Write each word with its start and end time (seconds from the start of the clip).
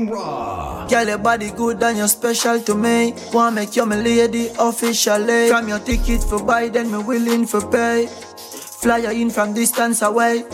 DJ 0.00 0.10
Raw. 0.10 0.86
Girl, 0.88 1.06
your 1.06 1.18
body 1.18 1.50
good 1.50 1.82
and 1.82 1.98
you're 1.98 2.08
special 2.08 2.60
to 2.60 2.74
me. 2.74 3.14
Wanna 3.32 3.56
make 3.56 3.76
you 3.76 3.86
my 3.86 3.96
lady 3.96 4.50
officially. 4.58 5.48
From 5.48 5.68
your 5.68 5.78
ticket 5.78 6.22
for 6.22 6.42
buy, 6.42 6.68
then 6.68 6.90
me 6.90 6.98
willing 6.98 7.46
for 7.46 7.60
pay. 7.70 8.06
Fly 8.06 8.98
you 8.98 9.10
in 9.10 9.30
from 9.30 9.54
distance 9.54 10.02
away. 10.02 10.44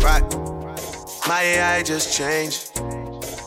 Right. 0.00 0.24
My 1.26 1.42
AI 1.42 1.82
just 1.82 2.16
changed. 2.16 2.70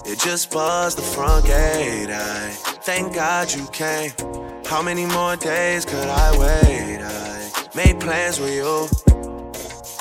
It 0.06 0.20
just 0.20 0.52
buzzed 0.52 0.98
the 0.98 1.02
front 1.02 1.46
gate. 1.46 2.10
I 2.10 2.50
thank 2.82 3.14
God 3.14 3.54
you 3.54 3.68
came. 3.72 4.12
How 4.66 4.82
many 4.82 5.06
more 5.06 5.36
days 5.36 5.86
could 5.86 6.08
I 6.08 6.38
wait? 6.38 7.00
I 7.02 7.52
made 7.76 8.00
plans 8.00 8.40
with 8.40 8.54
you, 8.54 8.88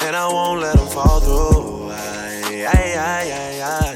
and 0.07 0.17
I 0.17 0.29
won't 0.29 0.61
let 0.61 0.77
them 0.77 0.87
fall 0.89 1.21
through. 1.21 1.91
I, 1.91 2.67
I, 2.67 2.95
I, 2.97 3.63
I, 3.63 3.93
I. 3.93 3.96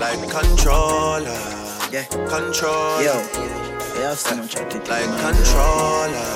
like 0.00 0.18
controller, 0.30 1.38
Yeah. 1.90 2.04
controller. 2.28 3.02
Yo, 3.02 3.14
they 3.94 4.02
have 4.02 4.18
so 4.18 4.36
much 4.36 4.56
attitude. 4.56 4.88
Like 4.88 5.08
man. 5.08 5.34
controller, 5.34 6.26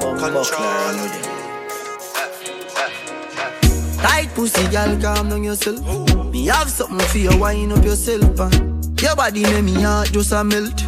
One 0.00 0.18
controller. 0.18 0.66
and 0.88 1.00
with 1.02 1.16
it. 1.20 1.26
Tight 4.02 4.28
pussy, 4.34 4.66
girl, 4.68 4.96
calm 5.00 5.28
down 5.28 5.44
yourself. 5.44 5.80
Me 6.32 6.46
have 6.46 6.70
something 6.70 7.06
for 7.08 7.18
you, 7.18 7.36
wind 7.38 7.72
up 7.72 7.84
yourself. 7.84 8.40
Uh. 8.40 8.50
Your 9.02 9.14
body 9.16 9.42
make 9.42 9.64
me 9.64 9.82
heart 9.82 10.10
just 10.12 10.32
a 10.32 10.42
melt. 10.44 10.82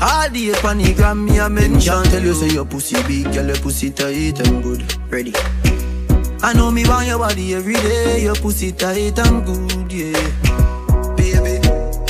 All 0.00 0.28
day 0.30 0.52
on 0.64 0.78
the 0.78 0.94
gram, 0.96 1.24
me 1.24 1.38
a 1.38 1.48
mention. 1.48 2.02
Tell 2.04 2.22
you 2.22 2.34
say 2.34 2.48
your 2.48 2.64
pussy 2.64 3.00
big, 3.04 3.32
girl, 3.32 3.46
your 3.46 3.56
pussy 3.56 3.90
tight 3.90 4.40
and 4.40 4.62
good. 4.62 4.82
Ready? 5.10 5.32
I 6.44 6.52
know 6.54 6.72
me 6.72 6.84
want 6.88 7.06
your 7.06 7.18
body 7.20 7.54
every 7.54 7.74
day. 7.74 8.20
Your 8.22 8.34
pussy 8.34 8.72
tight 8.72 9.16
and 9.20 9.46
good, 9.46 9.92
yeah. 9.92 10.41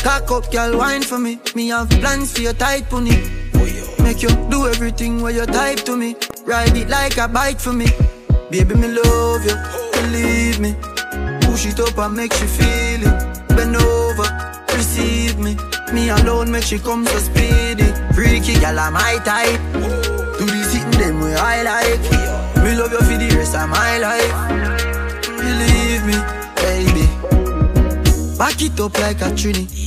Cock 0.03 0.33
up, 0.33 0.51
girl, 0.51 0.79
wine 0.79 1.03
for 1.03 1.19
me. 1.19 1.39
Me 1.55 1.69
have 1.69 1.89
plans 1.89 2.33
for 2.33 2.41
your 2.41 2.55
tight 2.55 2.89
pony. 2.91 3.17
Make 4.03 4.21
you 4.21 4.31
do 4.51 4.67
everything 4.67 5.23
where 5.23 5.33
you 5.33 5.47
type 5.47 5.79
to 5.85 5.97
me. 5.97 6.17
Ride 6.45 6.77
it 6.77 6.89
like 6.89 7.19
a 7.19 7.29
bike 7.29 7.61
for 7.61 7.73
me. 7.73 7.87
Baby, 8.51 8.75
me 8.75 8.89
love 8.89 9.45
you, 9.45 9.57
believe 9.93 10.59
me. 10.59 10.75
Push 11.43 11.67
it 11.67 11.79
up 11.79 11.97
and 11.99 12.17
make 12.17 12.33
you 12.41 12.49
feel 12.49 13.07
it. 13.07 13.49
Bend 13.49 13.77
over, 13.77 14.27
receive 14.75 15.39
me. 15.39 15.57
Me 15.93 16.09
alone 16.11 16.51
make 16.51 16.65
she 16.65 16.81
come 16.81 17.07
so 17.07 17.19
speedy. 17.19 17.87
Freaky 18.13 18.55
gal, 18.55 18.81
I'm 18.81 18.95
my 18.95 19.19
type. 19.25 19.61
Do 19.73 20.47
the 20.47 20.65
sitting 20.65 20.91
them 20.99 21.21
way 21.21 21.37
I 21.37 21.63
like. 21.63 22.65
Me 22.65 22.75
love 22.75 22.91
you 22.91 22.99
for 22.99 23.19
the 23.19 23.37
rest 23.37 23.55
of 23.55 23.69
my 23.69 23.99
life. 23.99 24.33
Believe 25.39 26.05
me, 26.05 26.19
baby. 26.57 27.07
Back 28.37 28.61
it 28.63 28.81
up 28.81 28.99
like 28.99 29.21
a 29.21 29.31
trini. 29.31 29.82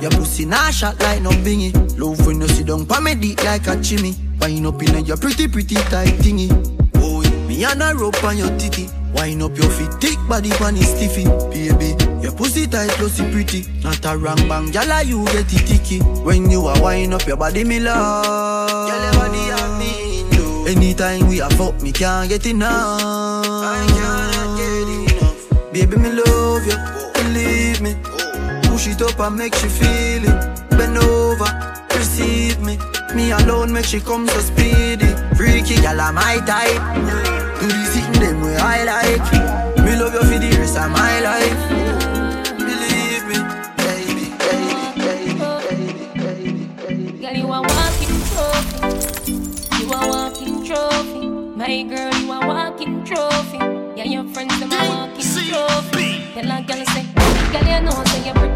Your 0.00 0.10
pussy 0.12 0.46
nah 0.46 0.70
shot 0.70 0.98
like 1.00 1.20
no 1.20 1.30
bingy. 1.30 1.72
Love 1.98 2.26
when 2.26 2.40
you 2.40 2.48
sit 2.48 2.66
down 2.66 2.86
pa 2.86 3.00
me 3.00 3.14
dick 3.14 3.44
like 3.44 3.66
a 3.66 3.80
chimney. 3.82 4.14
Wind 4.40 4.66
up 4.66 4.82
in 4.82 5.04
your 5.04 5.18
pretty 5.18 5.46
pretty 5.46 5.74
tight 5.74 6.14
thingy. 6.24 6.48
Oh, 6.96 7.20
me 7.46 7.64
and 7.64 7.82
a 7.82 7.94
rope 7.94 8.24
on 8.24 8.38
your 8.38 8.48
titty. 8.58 8.88
Wind 9.12 9.42
up 9.42 9.56
your 9.58 9.68
feet, 9.68 9.92
thick 10.00 10.18
body 10.26 10.48
pan 10.50 10.76
is 10.76 10.88
stiffy. 10.88 11.24
Baby, 11.50 11.94
your 12.22 12.32
pussy 12.32 12.66
tight, 12.66 12.88
pussy 12.92 13.30
pretty. 13.30 13.66
Not 13.82 14.02
a 14.06 14.16
wrong 14.16 14.40
bang, 14.48 14.72
gyal 14.72 15.04
you 15.04 15.24
get 15.26 15.52
it 15.52 15.66
ticky. 15.66 15.98
When 16.22 16.50
you 16.50 16.64
are 16.66 16.80
wind 16.80 17.12
up 17.12 17.26
your 17.26 17.36
body, 17.36 17.64
me 17.64 17.80
love. 17.80 18.88
Gyal 18.88 19.02
your 19.04 19.12
body 19.20 19.42
mean 19.78 20.30
though. 20.30 20.64
Anytime 20.66 21.28
we 21.28 21.40
a 21.40 21.50
fuck, 21.50 21.82
me 21.82 21.92
can't 21.92 22.28
get 22.30 22.46
enough. 22.46 23.02
I 23.04 23.84
cannot 23.86 24.56
get 24.56 24.88
enough. 25.12 25.72
Baby, 25.74 25.96
me 25.96 26.10
love 26.12 26.64
you, 26.64 26.78
believe 27.12 27.82
me. 27.82 28.09
Push 28.80 28.94
it 28.94 29.02
up 29.02 29.20
and 29.20 29.36
make 29.36 29.54
she 29.56 29.68
feel 29.68 30.24
it. 30.24 30.70
Bend 30.70 30.96
over, 30.96 31.44
receive 31.90 32.58
me. 32.60 32.78
Me 33.14 33.30
alone 33.30 33.70
make 33.74 33.84
she 33.84 34.00
come 34.00 34.26
so 34.26 34.40
speedy. 34.40 35.04
Freaky 35.36 35.74
gal, 35.82 36.00
I'm 36.00 36.14
my 36.14 36.38
type. 36.46 36.80
Do 37.60 37.66
the 37.66 37.84
thing 37.92 38.12
them 38.12 38.40
way 38.40 38.56
I 38.56 38.84
like. 38.84 39.84
Me 39.84 39.96
love 40.00 40.14
you 40.14 40.20
for 40.20 40.38
the 40.38 40.56
rest 40.56 40.78
of 40.78 40.90
my 40.92 41.20
life. 41.20 41.60
Believe 42.56 43.24
me, 43.28 43.36
baby, 43.76 44.32
baby, 44.48 44.96
baby, 44.96 45.36
baby, 45.68 46.04
baby, 46.16 46.64
baby. 46.80 47.18
Girl, 47.20 47.36
you 47.36 47.52
a 47.52 47.60
walking 47.60 48.16
trophy. 48.32 49.34
You 49.76 49.92
a 49.92 50.08
walking 50.08 50.64
trophy. 50.64 51.28
My 51.54 51.82
girl, 51.82 52.14
you 52.14 52.32
a 52.32 52.38
walking 52.46 53.04
trophy. 53.04 53.58
Yeah, 53.94 54.04
your 54.04 54.24
friends 54.32 54.58
them 54.58 54.72
a 54.72 54.74
walking 54.88 55.28
trophy. 55.50 56.24
Tell 56.32 56.50
a 56.50 56.62
girl 56.62 56.82
say, 56.86 57.04
girl, 57.52 57.66
you 57.68 57.80
know 57.84 58.04
say 58.04 58.24
you're 58.24 58.34
pretty 58.34 58.49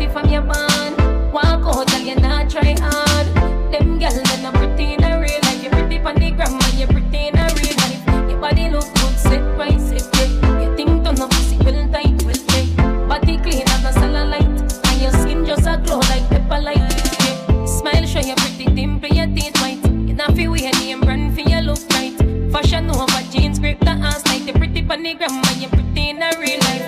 try 2.54 2.74
hard. 2.78 3.26
Them 3.72 3.98
girl, 3.98 4.14
they 4.14 4.42
not 4.42 4.54
pretty 4.54 4.94
in 4.94 5.02
a 5.02 5.18
real 5.18 5.40
life. 5.42 5.60
You're 5.62 5.72
pretty 5.72 5.98
from 5.98 6.14
the 6.22 6.30
gram, 6.30 6.54
and 6.54 6.74
you're 6.78 6.86
pretty 6.86 7.26
in 7.26 7.36
a 7.36 7.50
real 7.58 7.76
life. 7.82 8.30
Your 8.30 8.38
body 8.38 8.70
look 8.70 8.86
good, 8.94 9.18
set 9.18 9.42
right, 9.58 9.80
set 9.80 10.06
yeah. 10.14 10.62
You 10.62 10.76
think 10.76 11.02
turn 11.02 11.18
up 11.18 11.30
pussy 11.30 11.56
well 11.66 11.82
tight, 11.90 12.22
well 12.22 12.42
tight. 12.50 13.08
Body 13.08 13.38
clean 13.38 13.66
as 13.66 13.84
a 13.84 13.92
cellulite, 13.98 14.54
and 14.86 15.02
your 15.02 15.10
skin 15.10 15.44
just 15.44 15.66
a 15.66 15.82
glow 15.84 15.98
like 16.10 16.22
pepper 16.30 16.60
light. 16.60 16.78
Yeah. 16.78 17.66
Smile, 17.66 18.06
show 18.06 18.20
your 18.20 18.36
pretty 18.36 18.66
dimple, 18.66 19.08
your 19.08 19.26
teeth 19.34 19.58
white. 19.60 19.84
You 20.06 20.14
not 20.14 20.34
feel 20.34 20.52
weird, 20.52 20.78
name 20.78 21.00
brand 21.00 21.34
for 21.34 21.40
your 21.40 21.62
look 21.62 21.82
right. 21.90 22.14
Fashion 22.52 22.88
over 22.88 23.22
jeans, 23.32 23.58
grip 23.58 23.80
the 23.80 23.90
ass 23.90 24.22
tight. 24.22 24.46
You're 24.46 24.54
pretty 24.54 24.86
on 24.88 25.02
the 25.02 25.14
gram, 25.14 25.42
and 25.42 25.56
you're 25.60 25.70
pretty 25.70 26.10
in 26.10 26.22
a 26.22 26.30
real 26.38 26.60
life. 26.70 26.86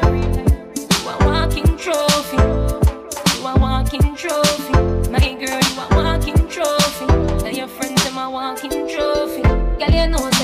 You 0.78 1.10
a 1.10 1.14
walking 1.26 1.76
trophy. 1.76 2.38
You 3.34 3.46
a 3.48 3.58
walking 3.58 4.14
trophy. 4.14 4.65
Girl, 10.06 10.35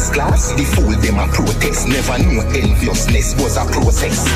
the 0.00 0.14
class, 0.14 0.52
the 0.52 0.64
fool 0.64 0.90
them 1.02 1.18
a 1.18 1.26
protest. 1.32 1.88
Never 1.88 2.18
knew 2.24 2.40
enviousness 2.56 3.34
was 3.36 3.56
a 3.56 3.64
process. 3.66 4.28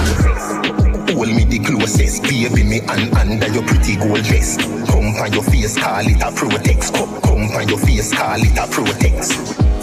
Hold 1.14 1.28
me 1.28 1.44
the 1.44 1.58
closest, 1.60 2.22
baby 2.24 2.64
me 2.64 2.80
and 2.80 3.12
under 3.16 3.48
your 3.48 3.62
pretty 3.64 3.96
gold 3.96 4.22
dress. 4.24 4.56
Come 4.90 5.16
on 5.16 5.32
your 5.32 5.42
face, 5.42 5.76
call 5.78 6.06
it 6.06 6.20
a 6.20 6.30
protex. 6.32 6.92
Come, 6.92 7.20
come 7.22 7.56
on 7.56 7.68
your 7.68 7.78
face, 7.78 8.12
call 8.12 8.40
it 8.40 8.58
a 8.58 8.66
protex. 8.68 9.32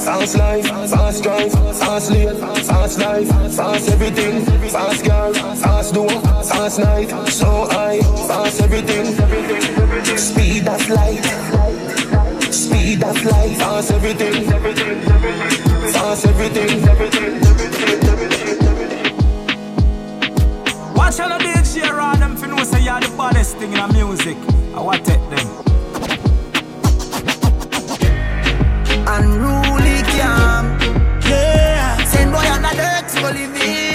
Fast 0.04 0.38
life, 0.38 0.68
fast 0.68 1.24
drive, 1.24 1.52
fast 1.52 2.12
lane, 2.12 2.36
fast 2.38 3.00
life, 3.00 3.28
fast 3.56 3.90
everything, 3.90 4.46
fast 4.70 5.06
car, 5.06 5.34
fast 5.34 5.94
door, 5.94 6.10
fast 6.10 6.80
night, 6.80 7.10
so 7.30 7.68
high, 7.70 8.00
fast 8.28 8.62
everything, 8.62 9.06
speed 10.18 10.68
of 10.68 10.90
light, 10.90 11.61
speed 12.54 13.04
of 13.04 13.24
light, 13.24 13.58
fast 13.58 13.92
everything, 13.92 14.44
fast 15.92 16.26
everything. 16.26 16.82
Watch 20.96 21.20
all 21.20 21.30
the 21.30 21.38
big 21.40 21.66
share 21.66 22.00
on 22.00 22.20
them 22.20 22.36
for 22.36 22.48
know 22.48 22.64
say 22.64 22.84
you're 22.84 23.00
the 23.00 23.14
baddest 23.18 23.58
thing 23.58 23.72
in 23.74 23.78
the 23.80 23.88
music. 23.94 24.38
I 24.76 24.82
want 24.82 25.06
take 25.06 25.30
them. 25.30 25.48
Unruly 29.08 30.02
calm. 30.16 30.66
Yeah. 31.28 32.04
Send 32.06 32.32
boy 32.32 32.48
on 32.48 32.62
the 32.62 32.74
dirt 32.76 33.08
to 33.10 33.22
live 33.32 33.58
Yeah. 33.58 33.91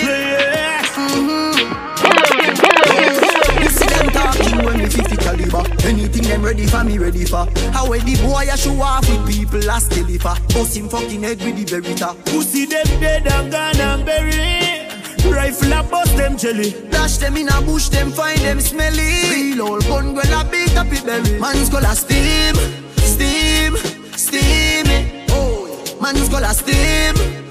Anything 5.86 6.24
them 6.24 6.42
ready 6.42 6.66
for 6.66 6.82
me 6.82 6.98
ready 6.98 7.24
for. 7.24 7.46
How 7.70 7.86
the 7.86 8.16
boy 8.22 8.50
I 8.50 8.56
show 8.56 8.80
off 8.82 9.08
with 9.08 9.24
people 9.28 9.60
last 9.60 9.90
deliver. 9.90 10.34
Bust 10.52 10.76
him 10.76 10.88
fucking 10.88 11.22
head 11.22 11.40
with 11.42 11.56
the 11.56 11.64
Beretta. 11.64 12.16
Pussy 12.26 12.66
them 12.66 12.86
dead 13.00 13.26
and 13.26 13.52
gone 13.52 13.80
and 13.80 14.04
buried. 14.04 14.86
Rifle 15.32 15.72
a 15.72 15.82
bust 15.84 16.16
them 16.16 16.36
jelly. 16.36 16.74
Dash 16.90 17.18
them 17.18 17.36
in 17.36 17.48
a 17.48 17.60
bush, 17.62 17.88
them 17.88 18.10
find 18.10 18.40
them 18.40 18.60
smelly. 18.60 19.30
Real 19.30 19.62
old 19.62 19.84
gun, 19.84 20.14
girl 20.14 20.40
a 20.40 20.44
beat 20.50 20.76
up 20.76 20.92
it 20.92 21.06
berry. 21.06 21.38
Man's 21.38 21.68
call 21.68 21.84
a 21.84 21.94
steam, 21.94 22.56
steam, 22.96 23.76
steam. 24.16 24.86
Oh, 25.30 25.98
man's 26.00 26.28
a 26.28 26.54
steam, 26.54 27.14
steam, 27.14 27.45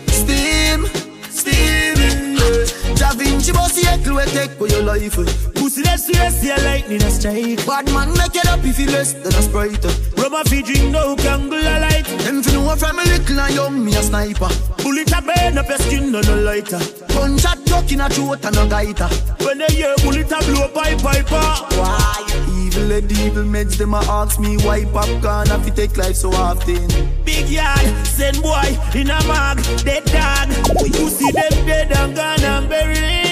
bossy 4.05 4.29
a 4.29 4.33
take 4.33 4.51
for 4.51 4.67
your 4.67 4.83
life. 4.83 5.15
Pussy 5.55 5.81
that 5.83 5.99
serious, 5.99 6.43
yeah, 6.43 6.57
lightning 6.63 7.01
a 7.01 7.09
strike. 7.09 7.65
Bad 7.65 7.85
man 7.93 8.09
make 8.13 8.35
it 8.35 8.47
up 8.47 8.63
if 8.63 8.79
you 8.79 8.87
less 8.87 9.13
than 9.13 9.33
a 9.33 9.41
sprite. 9.41 9.83
Rubber 10.17 10.43
fi 10.49 10.61
drink 10.61 10.91
no 10.91 11.15
kangle 11.15 11.59
a 11.59 11.79
light. 11.79 12.05
Them 12.23 12.43
fi 12.43 12.53
know 12.53 12.75
from 12.75 12.99
a 12.99 13.03
little 13.03 13.39
and 13.39 13.53
young, 13.53 13.85
me 13.85 13.95
a 13.95 14.03
sniper. 14.03 14.49
Bullet 14.83 15.11
a 15.11 15.21
burn 15.21 15.57
up 15.57 15.67
your 15.67 15.77
skin, 15.79 16.11
no 16.11 16.21
no 16.21 16.35
lighter. 16.41 16.79
Gunshot 17.09 17.65
tuck 17.65 17.91
in 17.91 18.01
a 18.01 18.09
throat 18.09 18.45
and 18.45 18.55
no 18.55 18.67
gaiter. 18.67 19.09
When 19.43 19.57
they 19.57 19.73
hear 19.73 19.95
bullet 20.03 20.31
a 20.31 20.39
blow 20.45 20.67
pipe 20.69 20.99
piper. 20.99 21.45
Why? 21.75 22.25
Evil 22.57 22.91
and 22.91 23.11
evil 23.11 23.43
meds, 23.43 23.77
them 23.77 23.93
a 23.93 23.99
ask 24.09 24.39
me 24.39 24.57
why 24.57 24.85
popcorn 24.85 25.49
if 25.51 25.65
you 25.65 25.73
take 25.73 25.97
life 25.97 26.15
so 26.15 26.31
often. 26.31 26.87
Big 27.23 27.49
yard, 27.49 27.85
send 28.05 28.41
boy 28.41 28.77
in 28.93 29.09
a 29.09 29.19
mag, 29.27 29.57
dead 29.83 30.05
dog. 30.05 30.49
Pussy 30.93 31.31
them 31.31 31.65
dead 31.65 31.91
and 31.91 32.15
gone 32.15 32.43
and 32.43 32.69
buried. 32.69 33.24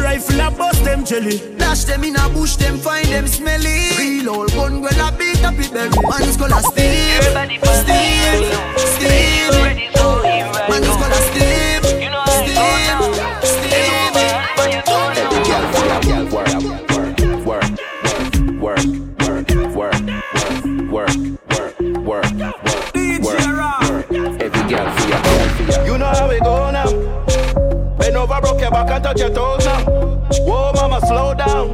Rifle 0.00 0.40
a 0.40 0.50
bust 0.50 0.84
them 0.84 1.04
jelly. 1.04 1.38
Dash 1.58 1.84
them 1.84 2.04
in 2.04 2.16
a 2.16 2.28
bush, 2.30 2.56
them 2.56 2.78
find 2.78 3.06
them 3.06 3.26
smelly. 3.26 3.90
Real 3.98 4.30
old 4.30 4.50
gun, 4.52 4.80
girl 4.80 5.00
a 5.06 5.12
beat 5.16 5.44
up 5.44 5.58
it 5.58 5.72
berry. 5.72 5.90
Man's 6.08 6.36
call 6.36 6.52
a 6.52 6.60
Steve, 6.62 7.22
Steve, 7.80 8.50
Steve. 8.76 9.52
Man's 9.60 9.96
call 9.96 10.39
back 28.84 28.90
and 28.94 29.04
touch 29.04 29.20
your 29.20 29.30
toes 29.30 29.64
now. 29.64 29.84
Whoa, 30.46 30.72
mama, 30.74 31.00
slow 31.06 31.34
down. 31.34 31.68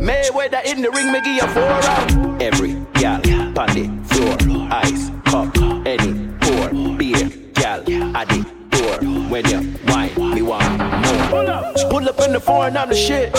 Mayweather 0.00 0.64
in 0.64 0.82
the 0.82 0.90
ring, 0.90 1.12
me 1.12 1.20
give 1.20 1.36
you 1.36 1.48
four 1.48 1.62
round. 1.62 2.42
Every 2.42 2.74
gal, 2.94 3.20
pandy, 3.54 3.88
floor, 4.08 4.36
ice, 4.70 5.10
cup, 5.24 5.56
any, 5.86 6.28
pour, 6.40 6.96
beer, 6.96 7.28
gal, 7.54 7.82
the 7.82 8.46
door. 8.70 8.96
When 9.28 9.46
you 9.48 9.74
wine, 9.86 10.34
me 10.34 10.42
want 10.42 10.78
more. 10.78 11.28
Pull 11.28 11.50
up 11.50 11.74
pull 11.90 12.08
up 12.08 12.20
in 12.20 12.32
the 12.32 12.40
foreign, 12.40 12.76
I'm 12.76 12.88
the 12.88 12.94
shit. 12.94 13.32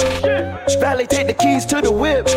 Valley, 0.80 1.08
take 1.08 1.28
the 1.28 1.34
keys 1.34 1.66
to 1.68 1.82
the 1.82 1.92
whip. 1.92 2.28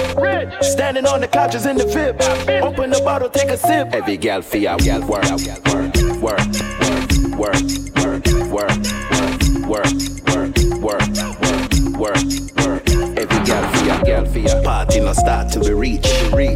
Standing 0.63 1.07
on 1.07 1.21
the 1.21 1.29
couches 1.29 1.67
in 1.67 1.77
the 1.77 1.87
VIP. 1.87 2.21
Open 2.63 2.91
the 2.91 3.01
bottle, 3.01 3.29
take 3.29 3.49
a 3.51 3.57
sip. 3.57 3.89
Every 3.93 4.17
gal 4.17 4.41
a 4.41 4.77
gal 4.77 5.01
work, 5.03 5.25
work, 5.25 6.23
work, 6.23 6.47
work, 7.39 7.39
work, 7.39 7.94
start 15.15 15.51
till 15.53 15.63
we 15.63 15.73
reach. 15.73 16.07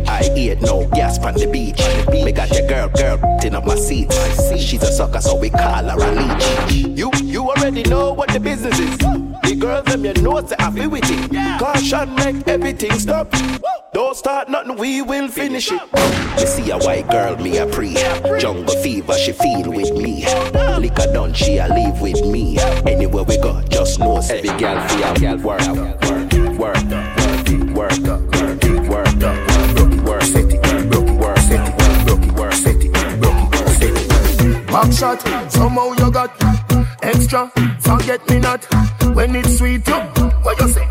I 0.08 0.30
eat 0.36 0.60
no 0.60 0.86
gas 0.88 1.18
on 1.20 1.34
the 1.34 1.46
beach. 1.46 1.80
Me 2.08 2.32
got 2.32 2.50
your 2.56 2.66
girl, 2.66 2.88
girl, 2.88 3.38
tin 3.40 3.54
up 3.54 3.64
my 3.64 3.76
seat. 3.76 4.12
See 4.12 4.58
she's 4.58 4.82
a 4.82 4.92
sucker, 4.92 5.20
so 5.20 5.36
we 5.36 5.50
call 5.50 5.84
her 5.84 5.96
a 5.96 6.10
leech. 6.12 6.98
You, 6.98 7.10
you 7.22 7.48
already 7.50 7.82
know 7.84 8.12
what 8.12 8.30
the 8.30 8.40
business 8.40 8.78
is. 8.78 8.98
The 8.98 9.56
girls 9.58 9.84
them 9.86 10.04
you 10.04 10.12
know 10.14 10.44
say 10.46 10.56
feel 10.74 10.90
with 10.90 11.04
it. 11.04 11.58
Caution 11.58 12.14
make 12.16 12.46
everything 12.48 12.92
stop. 12.98 13.32
Don't 13.92 14.14
start 14.16 14.48
nothing, 14.48 14.76
we 14.76 15.02
will 15.02 15.28
finish 15.28 15.72
it. 15.72 15.80
Me 16.36 16.46
see 16.46 16.70
a 16.70 16.78
white 16.78 17.08
girl, 17.08 17.36
me 17.36 17.56
a 17.58 17.66
pre. 17.66 17.94
Jungle 18.38 18.76
fever, 18.82 19.14
she 19.14 19.32
feel 19.32 19.72
with 19.72 19.92
me. 19.92 20.26
Liquor 20.78 21.12
done, 21.12 21.32
she 21.32 21.56
a 21.58 21.68
leave 21.68 22.00
with 22.00 22.24
me. 22.26 22.58
Anywhere 22.86 23.24
we 23.24 23.38
go, 23.38 23.62
just 23.70 23.98
know 23.98 24.18
every 24.18 24.50
gal 24.58 24.76
work, 25.42 25.42
work, 25.42 25.98
work, 26.02 26.58
work, 26.58 26.82
work, 27.74 27.98
work, 27.98 28.27
Back 34.78 34.92
shot, 34.92 35.50
somehow 35.50 35.90
you 35.94 36.08
got 36.08 36.30
extra. 37.02 37.50
Forget 37.80 38.20
me 38.30 38.38
not 38.38 38.64
when 39.12 39.34
it's 39.34 39.58
sweet. 39.58 39.84
You, 39.88 39.94
what 40.44 40.60
you 40.60 40.68
say? 40.68 40.86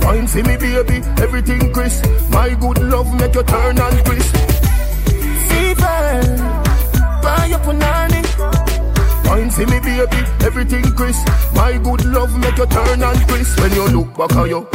Wine 0.00 0.26
for 0.26 0.42
me, 0.44 0.56
baby, 0.56 1.04
everything 1.20 1.74
crisp. 1.74 2.06
My 2.30 2.54
good 2.54 2.78
love 2.78 3.12
make 3.20 3.34
you 3.34 3.42
turn 3.42 3.78
and 3.78 4.04
crisp. 4.06 4.34
Fever, 5.50 6.22
buy 7.22 7.50
up 7.52 7.64
punani. 7.66 8.24
Wine 9.28 9.50
for 9.50 9.66
me, 9.66 9.78
baby, 9.80 10.16
everything 10.46 10.84
crisp. 10.94 11.28
My 11.54 11.76
good 11.76 12.06
love 12.06 12.34
make 12.38 12.56
you 12.56 12.64
turn 12.64 13.02
and 13.02 13.28
crisp. 13.28 13.60
When 13.60 13.72
you 13.72 13.88
look 13.88 14.16
back 14.16 14.34
at 14.36 14.48
you, 14.48 14.66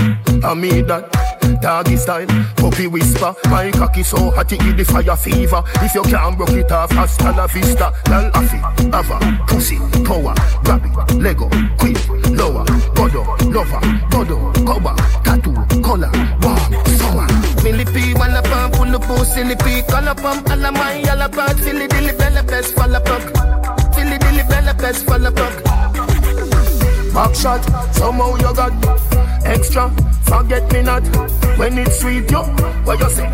I 0.44 0.54
mean 0.54 0.86
that. 0.86 1.21
Doggy 1.60 1.98
style, 1.98 2.28
puppy 2.56 2.88
whisper. 2.88 3.34
My 3.50 3.72
cocky 3.72 4.04
so 4.04 4.32
hot 4.32 4.52
it 4.52 4.60
give 4.60 4.78
the 4.78 4.86
fire 4.86 5.16
fever. 5.16 5.64
If 5.82 5.96
you 5.96 6.04
can't 6.04 6.38
broke 6.38 6.52
it 6.52 6.72
off, 6.72 6.92
hasta 6.92 7.32
la 7.32 7.48
vista. 7.48 7.92
Lal 8.10 8.32
afi, 8.32 8.60
ava, 8.94 9.18
pussy, 9.48 9.78
power, 10.04 10.34
grab 10.64 10.86
it, 10.86 11.16
Lego, 11.16 11.50
quick, 11.78 11.98
lower, 12.32 12.66
godo, 12.96 13.24
lover, 13.54 13.82
godo, 14.10 14.54
cover, 14.66 14.96
tattoo, 15.24 15.82
color, 15.82 16.12
warm, 16.42 16.86
summer. 16.98 17.28
Millipede, 17.64 18.18
one 18.18 18.32
up 18.32 18.48
and 18.48 18.74
pull 18.74 18.96
up, 18.96 19.10
oh, 19.10 19.24
silly 19.24 19.56
pea, 19.56 19.84
call 19.84 20.08
up, 20.08 20.24
um, 20.24 20.44
all 20.50 20.66
of 20.66 20.74
my, 20.74 21.04
all 21.10 21.22
about, 21.22 21.60
Philly, 21.60 21.88
dilly, 21.88 22.14
bella, 22.18 22.44
best, 22.44 22.74
fall 22.76 22.96
up, 22.96 23.08
Philly, 23.94 24.18
dilly, 24.18 24.44
bella, 24.50 24.74
best, 24.74 25.06
fall 25.06 25.26
up, 25.26 26.11
Back 27.14 27.36
shot. 27.36 27.64
Somehow 27.94 28.36
you 28.36 28.54
got 28.56 28.74
extra. 29.46 29.90
Forget 30.24 30.72
me 30.72 30.82
not 30.82 31.04
when 31.58 31.78
it's 31.78 32.00
sweet, 32.00 32.30
yo. 32.32 32.44
What 32.86 33.00
you 33.00 33.10
say? 33.10 33.30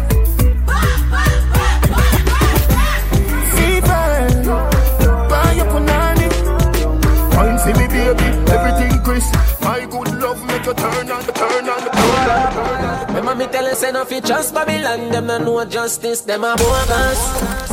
Wine 7.37 7.59
see 7.59 7.73
me, 7.73 7.87
baby, 7.87 8.27
everything 8.51 9.03
crisp. 9.03 9.33
My 9.61 9.85
good 9.85 10.09
love 10.21 10.43
make 10.47 10.65
you 10.65 10.73
turn 10.73 11.11
on, 11.11 11.23
turn 11.23 11.69
on, 11.69 11.79
turn 11.79 12.29
on. 12.33 13.15
Remember 13.15 13.35
me 13.35 13.51
tell 13.51 13.67
you 13.67 13.75
say 13.75 13.91
no 13.91 14.05
fi 14.05 14.19
trust 14.19 14.53
Babylon 14.53 15.09
Them 15.09 15.27
no 15.27 15.37
know 15.37 15.65
justice, 15.65 16.21
them 16.21 16.43
a 16.43 16.55
bogus 16.55 17.19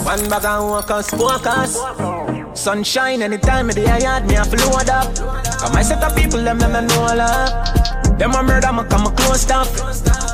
One 0.05 0.29
bag 0.29 0.45
of 0.45 0.71
workers, 0.71 1.11
focus 1.11 2.44
Sunshine 2.55 3.21
anytime 3.23 3.69
of 3.69 3.75
the 3.75 3.83
day 3.83 3.91
I 3.91 3.99
yard 3.99 4.27
me 4.27 4.37
a 4.37 4.45
flood 4.45 4.89
up 4.89 5.15
Come 5.59 5.77
I 5.77 5.83
set 5.83 6.03
up 6.03 6.17
people, 6.17 6.41
them 6.43 6.59
them 6.59 6.73
no 6.73 6.81
know 6.81 7.15
love 7.17 7.94
them 8.19 8.35
a 8.35 8.43
murder, 8.43 8.73
me 8.73 8.85
come 8.89 9.07
a 9.07 9.11
close 9.13 9.51
up. 9.51 9.69